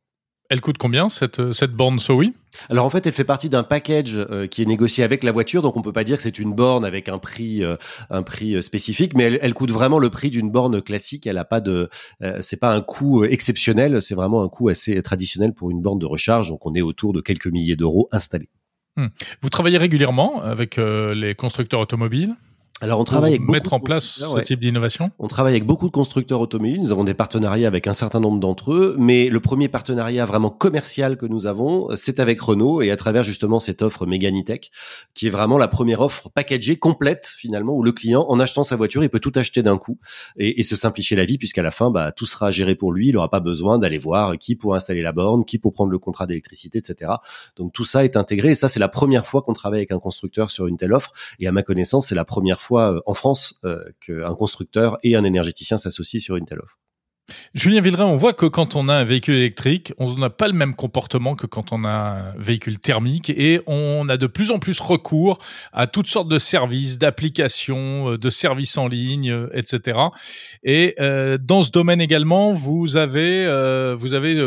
[0.52, 2.34] Elle coûte combien cette cette borne SOWI?
[2.70, 5.62] Alors en fait, elle fait partie d'un package euh, qui est négocié avec la voiture,
[5.62, 7.78] donc on peut pas dire que c'est une borne avec un prix euh,
[8.10, 11.26] un prix euh, spécifique, mais elle, elle, coûte vraiment le prix d'une borne classique.
[11.26, 11.88] Elle a pas de,
[12.42, 16.06] c'est pas un coût exceptionnel, c'est vraiment un coût assez traditionnel pour une borne de
[16.06, 16.50] recharge.
[16.50, 18.50] Donc on est autour de quelques milliers d'euros installés.
[18.98, 19.08] Hmm.
[19.42, 22.36] Vous travaillez régulièrement avec les constructeurs automobiles?
[22.82, 25.12] Alors on travaille avec mettre en place ce type d'innovation?
[25.20, 26.82] On travaille avec beaucoup de constructeurs automobiles.
[26.82, 30.50] Nous avons des partenariats avec un certain nombre d'entre eux, mais le premier partenariat vraiment
[30.50, 34.72] commercial que nous avons, c'est avec Renault et à travers justement cette offre Meganitech,
[35.14, 38.76] qui est vraiment la première offre packagée complète finalement où le client, en achetant sa
[38.76, 40.00] voiture, il peut tout acheter d'un coup
[40.38, 43.10] et, et, se simplifier la vie puisqu'à la fin, bah, tout sera géré pour lui.
[43.10, 46.00] Il n'aura pas besoin d'aller voir qui pour installer la borne, qui pour prendre le
[46.00, 47.12] contrat d'électricité, etc.
[47.58, 50.00] Donc tout ça est intégré et ça c'est la première fois qu'on travaille avec un
[50.00, 53.14] constructeur sur une telle offre et à ma connaissance c'est la première fois euh, en
[53.14, 56.78] France euh, qu'un constructeur et un énergéticien s'associent sur une telle offre.
[57.54, 60.54] Julien Villeray, on voit que quand on a un véhicule électrique, on n'a pas le
[60.54, 64.60] même comportement que quand on a un véhicule thermique et on a de plus en
[64.60, 65.38] plus recours
[65.72, 69.98] à toutes sortes de services, d'applications, euh, de services en ligne, etc.
[70.64, 70.96] Et
[71.40, 73.46] dans ce domaine également, vous avez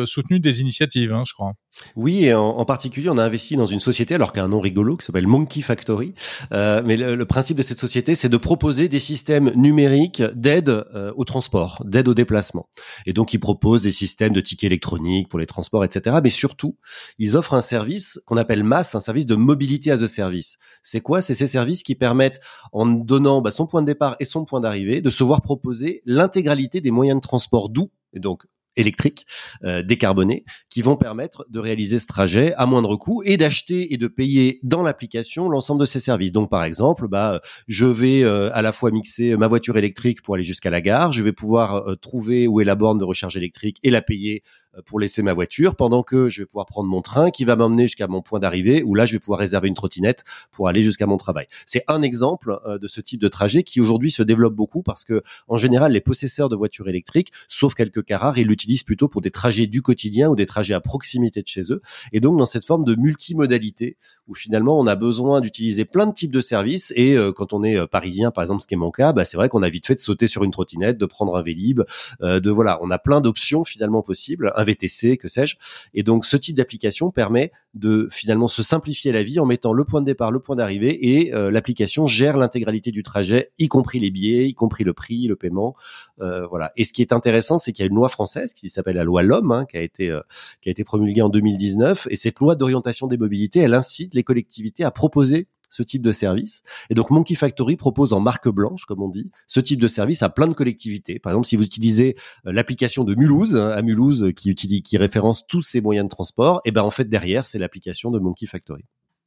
[0.04, 1.54] soutenu des initiatives, hein, je crois.
[1.96, 5.04] Oui, et en, particulier, on a investi dans une société, alors qu'un nom rigolo, qui
[5.04, 6.14] s'appelle Monkey Factory.
[6.52, 11.12] Euh, mais le, principe de cette société, c'est de proposer des systèmes numériques d'aide euh,
[11.16, 12.68] au transport, d'aide au déplacement.
[13.06, 16.18] Et donc, ils proposent des systèmes de tickets électroniques pour les transports, etc.
[16.22, 16.76] Mais surtout,
[17.18, 20.58] ils offrent un service qu'on appelle MAS, un service de mobilité as a service.
[20.82, 21.22] C'est quoi?
[21.22, 22.40] C'est ces services qui permettent,
[22.72, 26.02] en donnant bah, son point de départ et son point d'arrivée, de se voir proposer
[26.06, 28.44] l'intégralité des moyens de transport doux et donc
[28.76, 29.26] électriques
[29.64, 33.96] euh, décarbonés qui vont permettre de réaliser ce trajet à moindre coût et d'acheter et
[33.96, 36.32] de payer dans l'application l'ensemble de ces services.
[36.32, 40.34] Donc par exemple, bah je vais euh, à la fois mixer ma voiture électrique pour
[40.34, 43.36] aller jusqu'à la gare, je vais pouvoir euh, trouver où est la borne de recharge
[43.36, 46.88] électrique et la payer euh, pour laisser ma voiture pendant que je vais pouvoir prendre
[46.88, 49.68] mon train qui va m'emmener jusqu'à mon point d'arrivée où là je vais pouvoir réserver
[49.68, 51.46] une trottinette pour aller jusqu'à mon travail.
[51.66, 55.22] C'est un exemple de ce type de trajet qui aujourd'hui se développe beaucoup parce que
[55.48, 59.20] en général les possesseurs de voitures électriques, sauf quelques cas rares, ils l'utilisent plutôt pour
[59.20, 61.80] des trajets du quotidien ou des trajets à proximité de chez eux.
[62.12, 63.96] Et donc dans cette forme de multimodalité
[64.28, 67.62] où finalement on a besoin d'utiliser plein de types de services et euh, quand on
[67.62, 69.68] est euh, parisien par exemple, ce qui est mon cas, bah, c'est vrai qu'on a
[69.68, 71.82] vite fait de sauter sur une trottinette, de prendre un Vélib,
[72.22, 75.56] euh, de voilà, on a plein d'options finalement possibles, VTC, que sais-je.
[75.94, 79.84] Et donc ce type d'application permet de finalement se simplifier la vie en mettant le
[79.84, 84.10] point de départ, le point d'arrivée et l'application gère l'intégralité du trajet, y compris les
[84.10, 85.74] billets, y compris le prix, le paiement,
[86.18, 86.72] voilà.
[86.76, 89.04] Et ce qui est intéressant, c'est qu'il y a une loi française qui s'appelle la
[89.04, 90.20] loi LOM, hein, qui a été euh,
[90.60, 92.08] qui a été promulguée en 2019.
[92.10, 96.12] Et cette loi d'orientation des mobilités, elle incite les collectivités à proposer ce type de
[96.12, 96.62] service.
[96.88, 100.22] Et donc Monkey Factory propose en marque blanche, comme on dit, ce type de service
[100.22, 101.18] à plein de collectivités.
[101.18, 102.14] Par exemple, si vous utilisez
[102.46, 106.10] euh, l'application de Mulhouse, hein, à Mulhouse, qui utilise, qui référence tous ces moyens de
[106.10, 108.84] transport, et ben en fait derrière c'est l'application de Monkey Factory.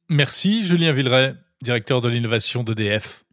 [0.08, 3.24] Merci Julien Villeray, directeur de l'innovation d'EDF.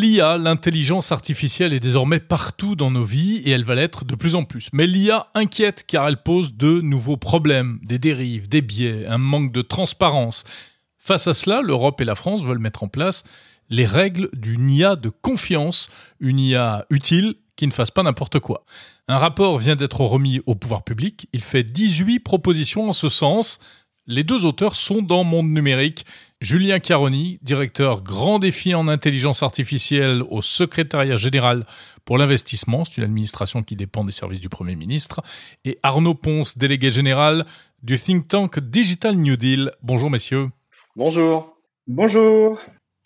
[0.00, 4.34] L'IA, l'intelligence artificielle, est désormais partout dans nos vies et elle va l'être de plus
[4.34, 4.70] en plus.
[4.72, 9.52] Mais l'IA inquiète car elle pose de nouveaux problèmes, des dérives, des biais, un manque
[9.52, 10.44] de transparence.
[10.96, 13.24] Face à cela, l'Europe et la France veulent mettre en place
[13.68, 18.64] les règles d'une IA de confiance, une IA utile qui ne fasse pas n'importe quoi.
[19.06, 23.60] Un rapport vient d'être remis au pouvoir public, il fait 18 propositions en ce sens.
[24.06, 26.06] Les deux auteurs sont dans Monde Numérique.
[26.40, 31.66] Julien Caroni, directeur Grand Défi en intelligence artificielle au secrétariat général
[32.06, 35.20] pour l'investissement, c'est une administration qui dépend des services du Premier ministre,
[35.66, 37.44] et Arnaud Ponce, délégué général
[37.82, 39.70] du think tank Digital New Deal.
[39.82, 40.48] Bonjour messieurs.
[40.96, 41.58] Bonjour.
[41.86, 42.58] Bonjour.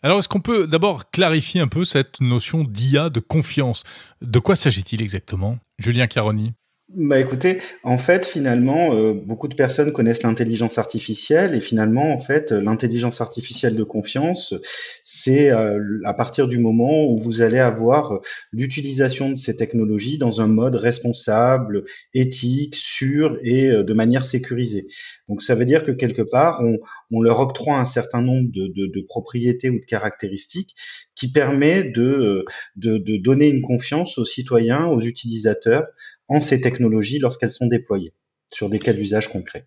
[0.05, 3.83] Alors, est-ce qu'on peut d'abord clarifier un peu cette notion d'IA de confiance?
[4.23, 5.59] De quoi s'agit-il exactement?
[5.79, 6.53] Julien Caroni
[6.97, 12.19] bah écoutez, en fait, finalement, euh, beaucoup de personnes connaissent l'intelligence artificielle et finalement, en
[12.19, 14.55] fait, l'intelligence artificielle de confiance,
[15.03, 18.21] c'est euh, à partir du moment où vous allez avoir
[18.53, 24.87] l'utilisation de ces technologies dans un mode responsable, éthique, sûr et euh, de manière sécurisée.
[25.29, 26.63] Donc, ça veut dire que quelque part,
[27.11, 30.77] on, leur octroie un certain nombre de, propriétés ou de caractéristiques
[31.15, 32.45] qui permet de,
[32.77, 35.85] de, de donner une confiance aux citoyens, aux utilisateurs
[36.29, 38.13] en ces technologies lorsqu'elles sont déployées
[38.53, 39.67] sur des cas d'usage concrets.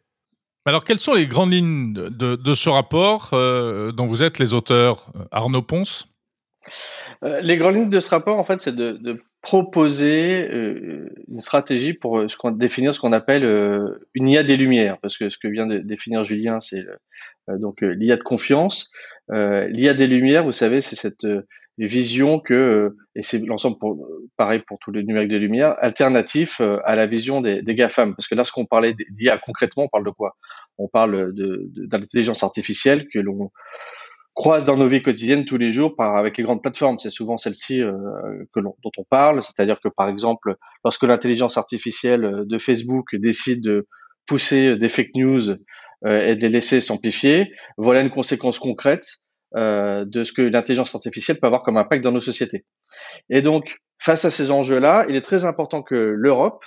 [0.66, 4.54] Alors, quelles sont les grandes lignes de, de ce rapport euh, dont vous êtes les
[4.54, 6.08] auteurs, Arnaud Ponce
[7.24, 11.40] euh, Les grandes lignes de ce rapport, en fait, c'est de, de, proposer euh, une
[11.40, 15.18] stratégie pour euh, ce qu'on, définir ce qu'on appelle euh, une IA des lumières, parce
[15.18, 16.86] que ce que vient de définir Julien, c'est
[17.48, 18.92] donc l'IA de confiance.
[19.30, 21.26] L'IA des lumières, vous savez, c'est cette
[21.86, 26.80] vision que, et c'est l'ensemble pour, pareil pour tous les numériques des lumières, alternatif euh,
[26.86, 28.16] à la vision des, des GAFAM.
[28.16, 30.36] Parce que là, ce qu'on parlait d'IA concrètement, on parle de quoi?
[30.80, 33.52] On parle de, d'intelligence artificielle que l'on
[34.34, 36.98] croise dans nos vies quotidiennes tous les jours par, avec les grandes plateformes.
[37.00, 37.92] C'est souvent celle-ci euh,
[38.54, 39.44] que dont on parle.
[39.44, 43.88] C'est-à-dire que, par exemple, lorsque l'intelligence artificielle de Facebook décide de
[44.28, 45.52] pousser des fake news
[46.06, 49.22] euh, et de les laisser s'amplifier, voilà une conséquence concrète
[49.56, 52.66] euh, de ce que l'intelligence artificielle peut avoir comme impact dans nos sociétés.
[53.30, 56.66] Et donc, face à ces enjeux-là, il est très important que l'Europe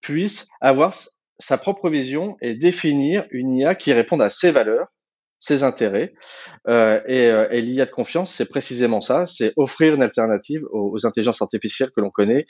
[0.00, 0.94] puisse avoir
[1.38, 4.88] sa propre vision et définir une IA qui réponde à ses valeurs,
[5.40, 6.12] ses intérêts.
[6.66, 10.92] Euh, et, euh, et l'IA de confiance, c'est précisément ça, c'est offrir une alternative aux,
[10.92, 12.44] aux intelligences artificielles que l'on connaît,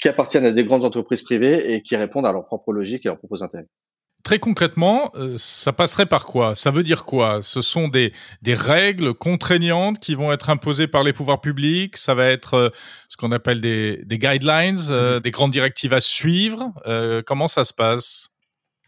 [0.00, 3.08] qui appartiennent à des grandes entreprises privées et qui répondent à leur propre logique et
[3.08, 3.66] leurs propres intérêts.
[4.22, 6.54] Très concrètement, euh, ça passerait par quoi?
[6.54, 7.40] Ça veut dire quoi?
[7.42, 8.12] Ce sont des,
[8.42, 11.96] des règles contraignantes qui vont être imposées par les pouvoirs publics?
[11.96, 12.68] Ça va être euh,
[13.08, 15.20] ce qu'on appelle des, des guidelines, euh, mmh.
[15.20, 16.72] des grandes directives à suivre?
[17.26, 18.30] comment ça se passe?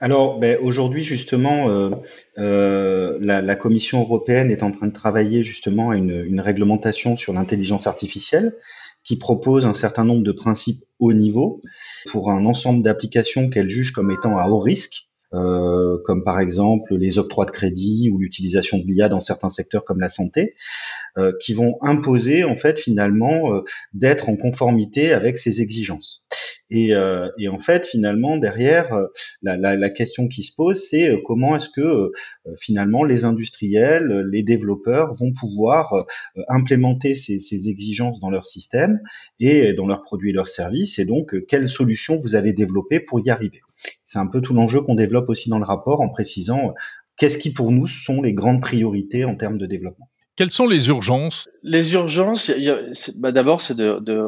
[0.03, 1.91] Alors, ben, aujourd'hui, justement, euh,
[2.37, 7.17] euh, la, la, Commission européenne est en train de travailler justement à une, une réglementation
[7.17, 8.57] sur l'intelligence artificielle
[9.05, 11.63] qui propose un certain nombre de principes haut niveau
[12.11, 16.95] pour un ensemble d'applications qu'elle juge comme étant à haut risque euh, comme par exemple
[16.95, 20.55] les octrois de crédit ou l'utilisation de l'IA dans certains secteurs comme la santé,
[21.19, 23.61] euh, qui vont imposer en fait finalement euh,
[23.93, 26.25] d'être en conformité avec ces exigences.
[26.75, 29.07] Et, euh, et, en fait, finalement, derrière, euh,
[29.43, 32.11] la, la, la question qui se pose, c'est euh, comment est-ce que
[32.59, 36.07] finalement les industriels, les développeurs vont pouvoir
[36.49, 39.01] implémenter ces, ces, exigences dans leur système
[39.39, 43.21] et dans leurs produits et leurs services, et donc quelles solutions vous allez développer pour
[43.21, 43.61] y arriver.
[44.05, 46.75] C'est un peu tout l'enjeu qu'on développe aussi dans le rapport en précisant
[47.17, 50.09] qu'est-ce qui pour nous sont les grandes priorités en termes de développement.
[50.37, 51.49] Quelles sont les urgences?
[51.63, 52.51] Les urgences,
[53.19, 54.19] bah d'abord, c'est de, de,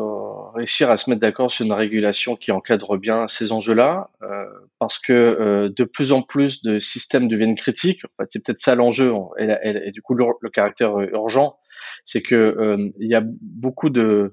[0.55, 4.44] réussir à se mettre d'accord sur une régulation qui encadre bien ces enjeux-là, euh,
[4.78, 8.05] parce que euh, de plus en plus de systèmes deviennent critiques.
[8.05, 11.57] En fait, c'est peut-être ça l'enjeu, et, du coup le, caractère urgent,
[12.05, 14.32] c'est que euh, il y a beaucoup de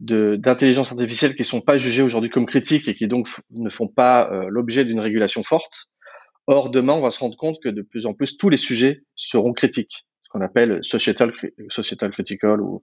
[0.00, 4.30] d'intelligence artificielle qui sont pas jugées aujourd'hui comme critiques et qui donc ne font pas
[4.32, 5.88] euh, l'objet d'une régulation forte.
[6.46, 9.02] Or, demain, on va se rendre compte que de plus en plus tous les sujets
[9.14, 11.32] seront critiques qu'on appelle societal,
[11.68, 12.82] societal critical ou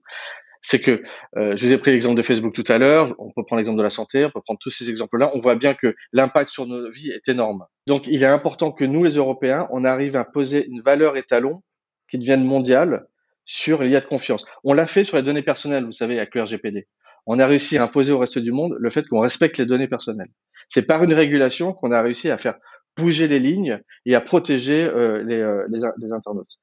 [0.62, 1.02] c'est que
[1.36, 3.78] euh, je vous ai pris l'exemple de Facebook tout à l'heure, on peut prendre l'exemple
[3.78, 6.66] de la santé, on peut prendre tous ces exemples-là, on voit bien que l'impact sur
[6.66, 7.64] nos vies est énorme.
[7.86, 11.62] Donc il est important que nous les Européens, on arrive à poser une valeur étalon
[12.10, 13.06] qui devienne mondiale
[13.44, 14.44] sur l'IA de confiance.
[14.64, 16.86] On l'a fait sur les données personnelles, vous savez, avec le RGPD.
[17.26, 19.88] On a réussi à imposer au reste du monde le fait qu'on respecte les données
[19.88, 20.30] personnelles.
[20.68, 22.58] C'est par une régulation qu'on a réussi à faire
[22.98, 26.58] bouger les lignes et à protéger euh, les, euh, les, internautes.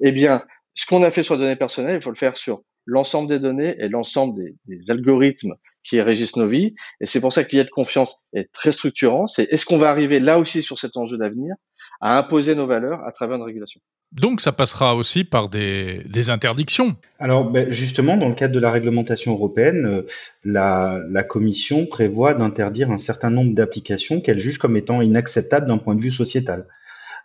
[0.00, 0.42] Eh bien,
[0.74, 3.38] ce qu'on a fait sur les données personnelles, il faut le faire sur l'ensemble des
[3.38, 5.54] données et l'ensemble des, algorithmes
[5.88, 6.74] qui régissent nos vies.
[7.00, 9.26] Et c'est pour ça qu'il y a de confiance est très structurant.
[9.26, 11.54] C'est est-ce qu'on va arriver là aussi sur cet enjeu d'avenir
[12.00, 13.80] à imposer nos valeurs à travers une régulation?
[14.12, 16.96] Donc ça passera aussi par des, des interdictions.
[17.18, 20.02] Alors ben justement, dans le cadre de la réglementation européenne, euh,
[20.44, 25.78] la, la Commission prévoit d'interdire un certain nombre d'applications qu'elle juge comme étant inacceptables d'un
[25.78, 26.66] point de vue sociétal.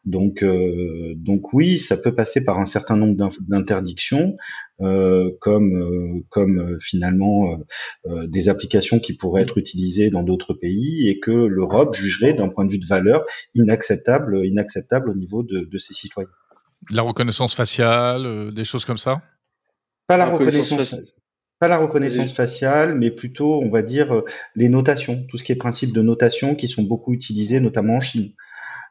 [0.04, 3.16] Donc, euh, donc oui, ça peut passer par un certain nombre
[3.48, 4.36] d'interdictions,
[4.80, 7.60] euh, comme, euh, comme euh, finalement
[8.08, 12.50] euh, des applications qui pourraient être utilisées dans d'autres pays et que l'Europe jugerait d'un
[12.50, 16.30] point de vue de valeur inacceptable, inacceptable au niveau de, de ses citoyens.
[16.90, 19.22] La reconnaissance faciale, des choses comme ça?
[20.08, 21.18] Pas la, la reconnaissance, reconnaissance
[21.60, 24.24] pas la reconnaissance faciale, mais plutôt, on va dire,
[24.56, 28.02] les notations, tout ce qui est principe de notation qui sont beaucoup utilisés, notamment en
[28.02, 28.32] Chine.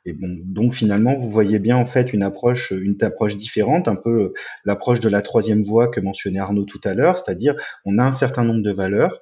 [0.06, 3.96] Et bon, donc finalement, vous voyez bien en fait une approche, une approche différente, un
[3.96, 4.32] peu
[4.64, 8.12] l'approche de la troisième voie que mentionnait Arnaud tout à l'heure, c'est-à-dire on a un
[8.12, 9.20] certain nombre de valeurs.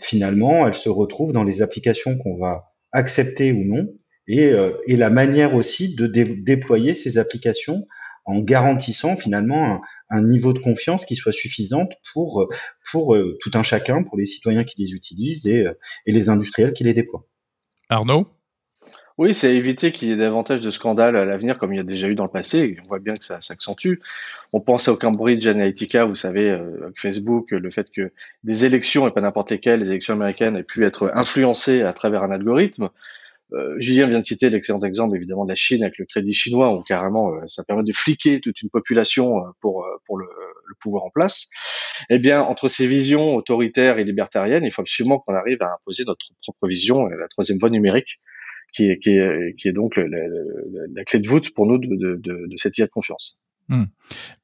[0.00, 3.88] Finalement, elles se retrouvent dans les applications qu'on va accepter ou non,
[4.28, 7.86] et, euh, et la manière aussi de déployer ces applications
[8.28, 9.80] en garantissant finalement
[10.10, 12.46] un, niveau de confiance qui soit suffisante pour
[12.92, 15.72] pour euh, tout un chacun, pour les citoyens qui les utilisent et, euh,
[16.04, 17.26] et les industriels qui les déploient.
[17.88, 18.28] Arnaud?
[19.18, 21.84] Oui, c'est éviter qu'il y ait davantage de scandales à l'avenir, comme il y a
[21.84, 22.78] déjà eu dans le passé.
[22.84, 23.96] On voit bien que ça s'accentue.
[24.52, 28.12] On pense au Cambridge Analytica, vous savez, euh, Facebook, le fait que
[28.44, 32.22] des élections, et pas n'importe lesquelles, les élections américaines, aient pu être influencées à travers
[32.22, 32.90] un algorithme.
[33.52, 36.76] Euh, Julien vient de citer l'excellent exemple évidemment de la Chine avec le crédit chinois
[36.76, 40.74] où carrément euh, ça permet de fliquer toute une population euh, pour pour le, le,
[40.80, 41.48] pouvoir en place.
[42.10, 46.04] Eh bien, entre ces visions autoritaires et libertariennes, il faut absolument qu'on arrive à imposer
[46.06, 48.20] notre propre vision, la troisième voie numérique,
[48.72, 52.16] qui est, qui est, qui est donc la, clé de voûte pour nous de, de,
[52.22, 53.38] de, cette idée de confiance.
[53.68, 53.84] Hmm.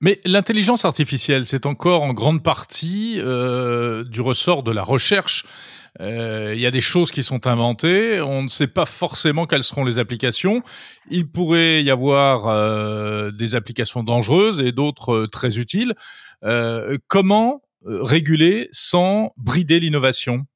[0.00, 5.44] Mais l'intelligence artificielle, c'est encore en grande partie euh, du ressort de la recherche.
[6.00, 9.62] Euh, il y a des choses qui sont inventées, on ne sait pas forcément quelles
[9.62, 10.62] seront les applications.
[11.10, 15.94] Il pourrait y avoir euh, des applications dangereuses et d'autres euh, très utiles.
[16.42, 20.46] Euh, comment réguler sans brider l'innovation?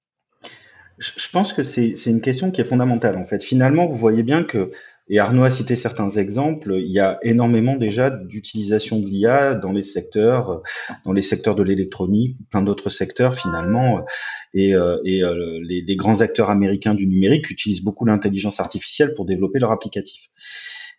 [0.98, 3.42] Je pense que c'est une question qui est fondamentale en fait.
[3.42, 4.70] Finalement, vous voyez bien que
[5.10, 6.76] et Arnaud a cité certains exemples.
[6.78, 10.62] Il y a énormément déjà d'utilisation de l'IA dans les secteurs,
[11.04, 14.04] dans les secteurs de l'électronique, plein d'autres secteurs finalement.
[14.52, 19.24] Et, euh, et euh, les, grands acteurs américains du numérique utilisent beaucoup l'intelligence artificielle pour
[19.24, 20.28] développer leur applicatif.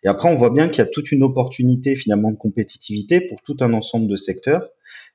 [0.02, 3.42] Et après, on voit bien qu'il y a toute une opportunité finalement de compétitivité pour
[3.42, 4.70] tout un ensemble de secteurs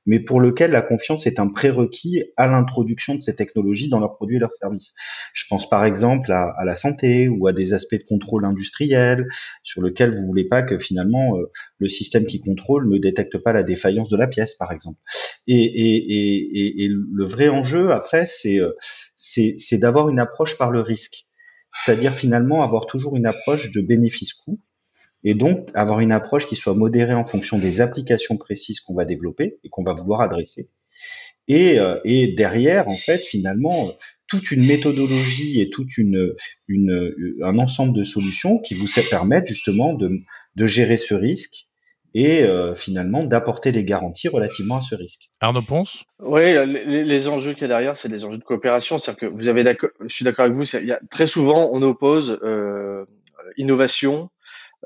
[0.05, 4.15] mais pour lequel la confiance est un prérequis à l'introduction de ces technologies dans leurs
[4.15, 4.93] produits et leurs services.
[5.33, 9.27] Je pense par exemple à, à, la santé ou à des aspects de contrôle industriel
[9.63, 13.53] sur lequel vous voulez pas que finalement euh, le système qui contrôle ne détecte pas
[13.53, 14.99] la défaillance de la pièce, par exemple.
[15.47, 15.97] Et, et,
[16.57, 18.71] et, et le vrai enjeu après, c'est euh,
[19.17, 21.25] c'est d'avoir une approche par le risque,
[21.73, 24.59] c'est-à-dire finalement avoir toujours une approche de bénéfice-coût
[25.25, 29.03] et donc avoir une approche qui soit modérée en fonction des applications précises qu'on va
[29.03, 30.69] développer et qu'on va vouloir adresser.
[31.47, 33.91] Et, euh, et, derrière, en fait, finalement,
[34.27, 36.33] toute une méthodologie et toute une,
[36.67, 40.19] une un ensemble de solutions qui vous permettent justement de,
[40.55, 41.67] de gérer ce risque
[42.15, 45.29] et euh, finalement d'apporter des garanties relativement à ce risque.
[45.41, 48.97] Arnaud Ponce Oui, les, les, enjeux qu'il y a derrière, c'est des enjeux de coopération.
[48.97, 51.81] C'est-à-dire que vous avez je suis d'accord avec vous, il y a, très souvent on
[51.81, 53.05] oppose euh,
[53.57, 54.29] innovation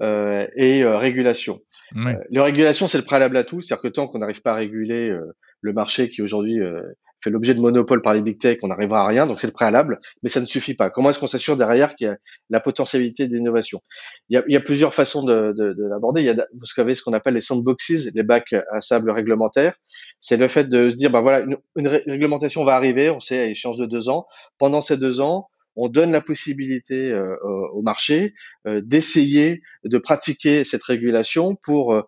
[0.02, 1.60] et euh, régulation.
[1.96, 2.12] Oui.
[2.12, 3.62] Euh, la régulation, c'est le préalable à tout.
[3.62, 5.12] C'est-à-dire que tant qu'on n'arrive pas à réguler
[5.62, 6.60] le marché qui aujourd'hui
[7.22, 9.28] fait l'objet de monopole par les big tech, on n'arrivera à rien.
[9.28, 10.90] Donc c'est le préalable, mais ça ne suffit pas.
[10.90, 12.16] Comment est-ce qu'on s'assure derrière qu'il y a
[12.50, 13.82] la potentialité d'innovation?
[14.30, 16.22] Il, y a, il y a plusieurs façons de, de, de l'aborder.
[16.22, 19.76] Il y a, vous savez, ce qu'on appelle les sandboxes, les bacs à sable réglementaires.
[20.22, 23.40] C'est le fait de se dire, ben voilà, une, une réglementation va arriver, on sait
[23.40, 24.26] à échéance de deux ans.
[24.58, 25.50] Pendant ces deux ans,
[25.80, 27.36] on donne la possibilité euh,
[27.74, 28.34] au marché
[28.68, 32.02] euh, d'essayer de pratiquer cette régulation pour euh,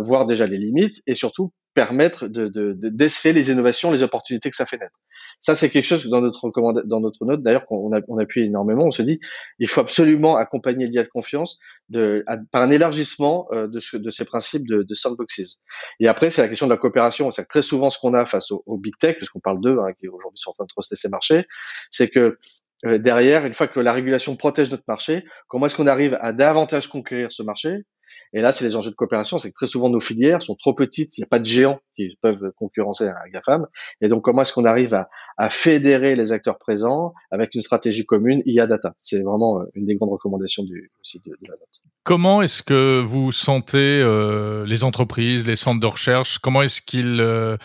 [0.00, 4.56] voir déjà les limites et surtout permettre de, de, de les innovations, les opportunités que
[4.56, 4.98] ça fait naître.
[5.38, 6.50] Ça, c'est quelque chose dans notre
[6.86, 8.86] dans notre note, d'ailleurs, qu'on on appuie énormément.
[8.86, 9.20] On se dit,
[9.60, 14.24] il faut absolument accompagner l'IA de confiance de, par un élargissement de, ce, de ces
[14.24, 15.60] principes de, de sandboxes.
[16.00, 17.30] Et après, c'est la question de la coopération.
[17.30, 19.92] C'est que très souvent, ce qu'on a face aux, big tech, puisqu'on parle d'eux, hein,
[20.00, 21.44] qui aujourd'hui sont en train de truster ces marchés,
[21.90, 22.38] c'est que euh,
[22.84, 26.88] derrière, une fois que la régulation protège notre marché, comment est-ce qu'on arrive à davantage
[26.88, 27.84] conquérir ce marché?
[28.32, 30.74] Et là, c'est les enjeux de coopération, c'est que très souvent nos filières sont trop
[30.74, 33.66] petites, il n'y a pas de géants qui peuvent concurrencer un GAFAM.
[34.00, 35.08] Et donc, comment est-ce qu'on arrive à,
[35.50, 38.94] fédérer les acteurs présents avec une stratégie commune IA data?
[39.00, 41.82] C'est vraiment euh, une des grandes recommandations du, aussi de, la note.
[42.02, 46.38] Comment est-ce que vous sentez euh, les entreprises, les centres de recherche?
[46.38, 47.56] Comment est-ce qu'ils euh,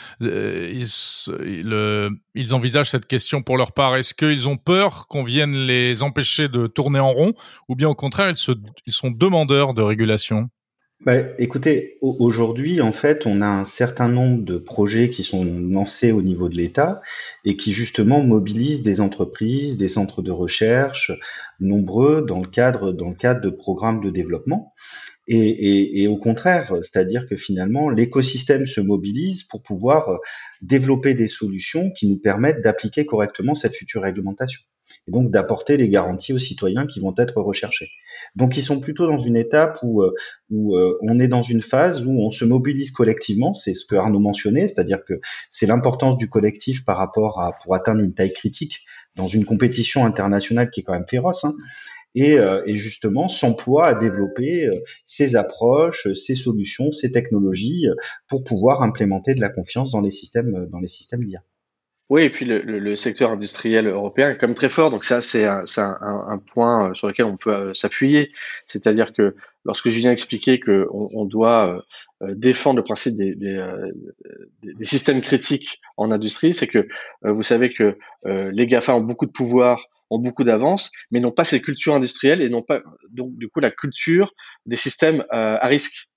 [2.51, 3.95] envisagent cette question pour leur part?
[3.95, 7.33] Est-ce qu'ils ont peur qu'on vienne les empêcher de tourner en rond,
[7.69, 8.33] ou bien au contraire
[8.85, 10.32] ils sont demandeurs de régulation?
[11.05, 16.11] Bah, écoutez, aujourd'hui, en fait, on a un certain nombre de projets qui sont lancés
[16.11, 17.01] au niveau de l'État
[17.43, 21.11] et qui justement mobilisent des entreprises, des centres de recherche
[21.59, 24.73] nombreux dans le cadre de programmes de développement.
[25.27, 30.19] Et au contraire, c'est-à-dire que finalement, l'écosystème se mobilise pour pouvoir
[30.61, 34.61] développer des solutions qui nous permettent d'appliquer correctement cette future réglementation
[35.07, 37.89] et donc d'apporter les garanties aux citoyens qui vont être recherchés.
[38.35, 40.13] Donc ils sont plutôt dans une étape où, euh,
[40.49, 43.95] où euh, on est dans une phase où on se mobilise collectivement, c'est ce que
[43.95, 45.19] Arnaud mentionnait, c'est-à-dire que
[45.49, 48.81] c'est l'importance du collectif par rapport à pour atteindre une taille critique
[49.15, 51.45] dans une compétition internationale qui est quand même féroce.
[51.45, 51.55] Hein.
[52.15, 54.69] et, et justement s'emploie à développer
[55.03, 57.85] ces approches, ces solutions, ces technologies
[58.27, 61.43] pour pouvoir implémenter de la confiance dans les systèmes, dans les systèmes d'IA.
[62.09, 65.21] Oui, et puis le, le, secteur industriel européen est quand même très fort, donc ça
[65.21, 68.31] c'est un, un, un, point euh, sur lequel on peut euh, s'appuyer.
[68.67, 71.81] C'est-à-dire que lorsque je viens expliquer qu'on on doit
[72.21, 73.65] euh, défendre le principe des, des,
[74.63, 76.87] des, systèmes critiques en industrie, c'est que
[77.23, 81.45] vous savez que les GAFA ont beaucoup de pouvoir, ont beaucoup d'avance, mais n'ont pas
[81.45, 82.81] cette culture industrielle et n'ont pas
[83.11, 84.33] donc du coup la culture
[84.65, 86.09] des systèmes à risque.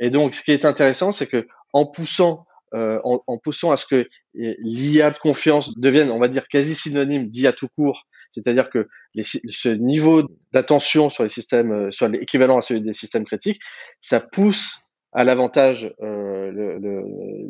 [0.00, 3.76] Et donc ce qui est intéressant, c'est que en poussant euh, en, en, poussant à
[3.76, 8.70] ce que l'IA de confiance devienne, on va dire, quasi synonyme d'IA tout court, c'est-à-dire
[8.70, 13.24] que les, ce niveau d'attention sur les systèmes, euh, soit l'équivalent à celui des systèmes
[13.24, 13.60] critiques,
[14.00, 14.80] ça pousse
[15.12, 16.50] à l'avantage euh,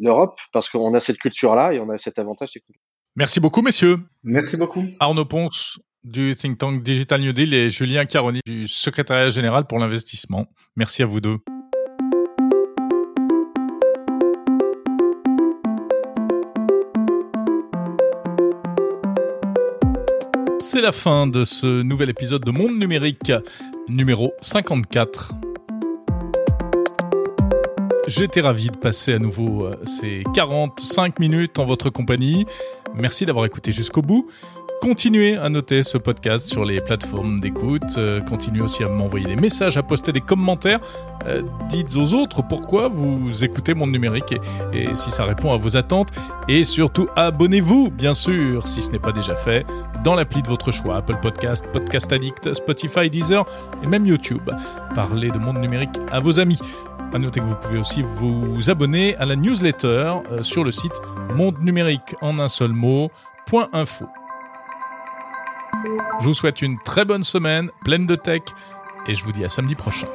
[0.00, 2.50] l'Europe le, parce qu'on a cette culture-là et on a cet avantage.
[3.16, 3.98] Merci beaucoup, messieurs.
[4.22, 4.84] Merci beaucoup.
[5.00, 9.78] Arnaud Ponce du think tank Digital New Deal et Julien Caroni du secrétariat général pour
[9.78, 10.46] l'investissement.
[10.76, 11.38] Merci à vous deux.
[20.68, 23.32] C'est la fin de ce nouvel épisode de Monde Numérique
[23.88, 25.32] numéro 54.
[28.06, 32.44] J'étais ravi de passer à nouveau euh, ces 45 minutes en votre compagnie.
[32.94, 34.28] Merci d'avoir écouté jusqu'au bout.
[34.80, 37.82] Continuez à noter ce podcast sur les plateformes d'écoute.
[37.96, 40.78] Euh, continuez aussi à m'envoyer des messages, à poster des commentaires.
[41.26, 44.32] Euh, dites aux autres pourquoi vous écoutez Monde Numérique
[44.72, 46.10] et, et, si ça répond à vos attentes.
[46.48, 49.66] Et surtout, abonnez-vous, bien sûr, si ce n'est pas déjà fait,
[50.04, 50.96] dans l'appli de votre choix.
[50.96, 53.44] Apple Podcast, Podcast Addict, Spotify, Deezer
[53.82, 54.48] et même YouTube.
[54.94, 56.58] Parlez de Monde Numérique à vos amis.
[57.12, 60.92] À noter que vous pouvez aussi vous abonner à la newsletter euh, sur le site
[61.34, 64.08] monde numérique en un seul mot.info.
[66.20, 68.42] Je vous souhaite une très bonne semaine, pleine de tech,
[69.06, 70.08] et je vous dis à samedi prochain.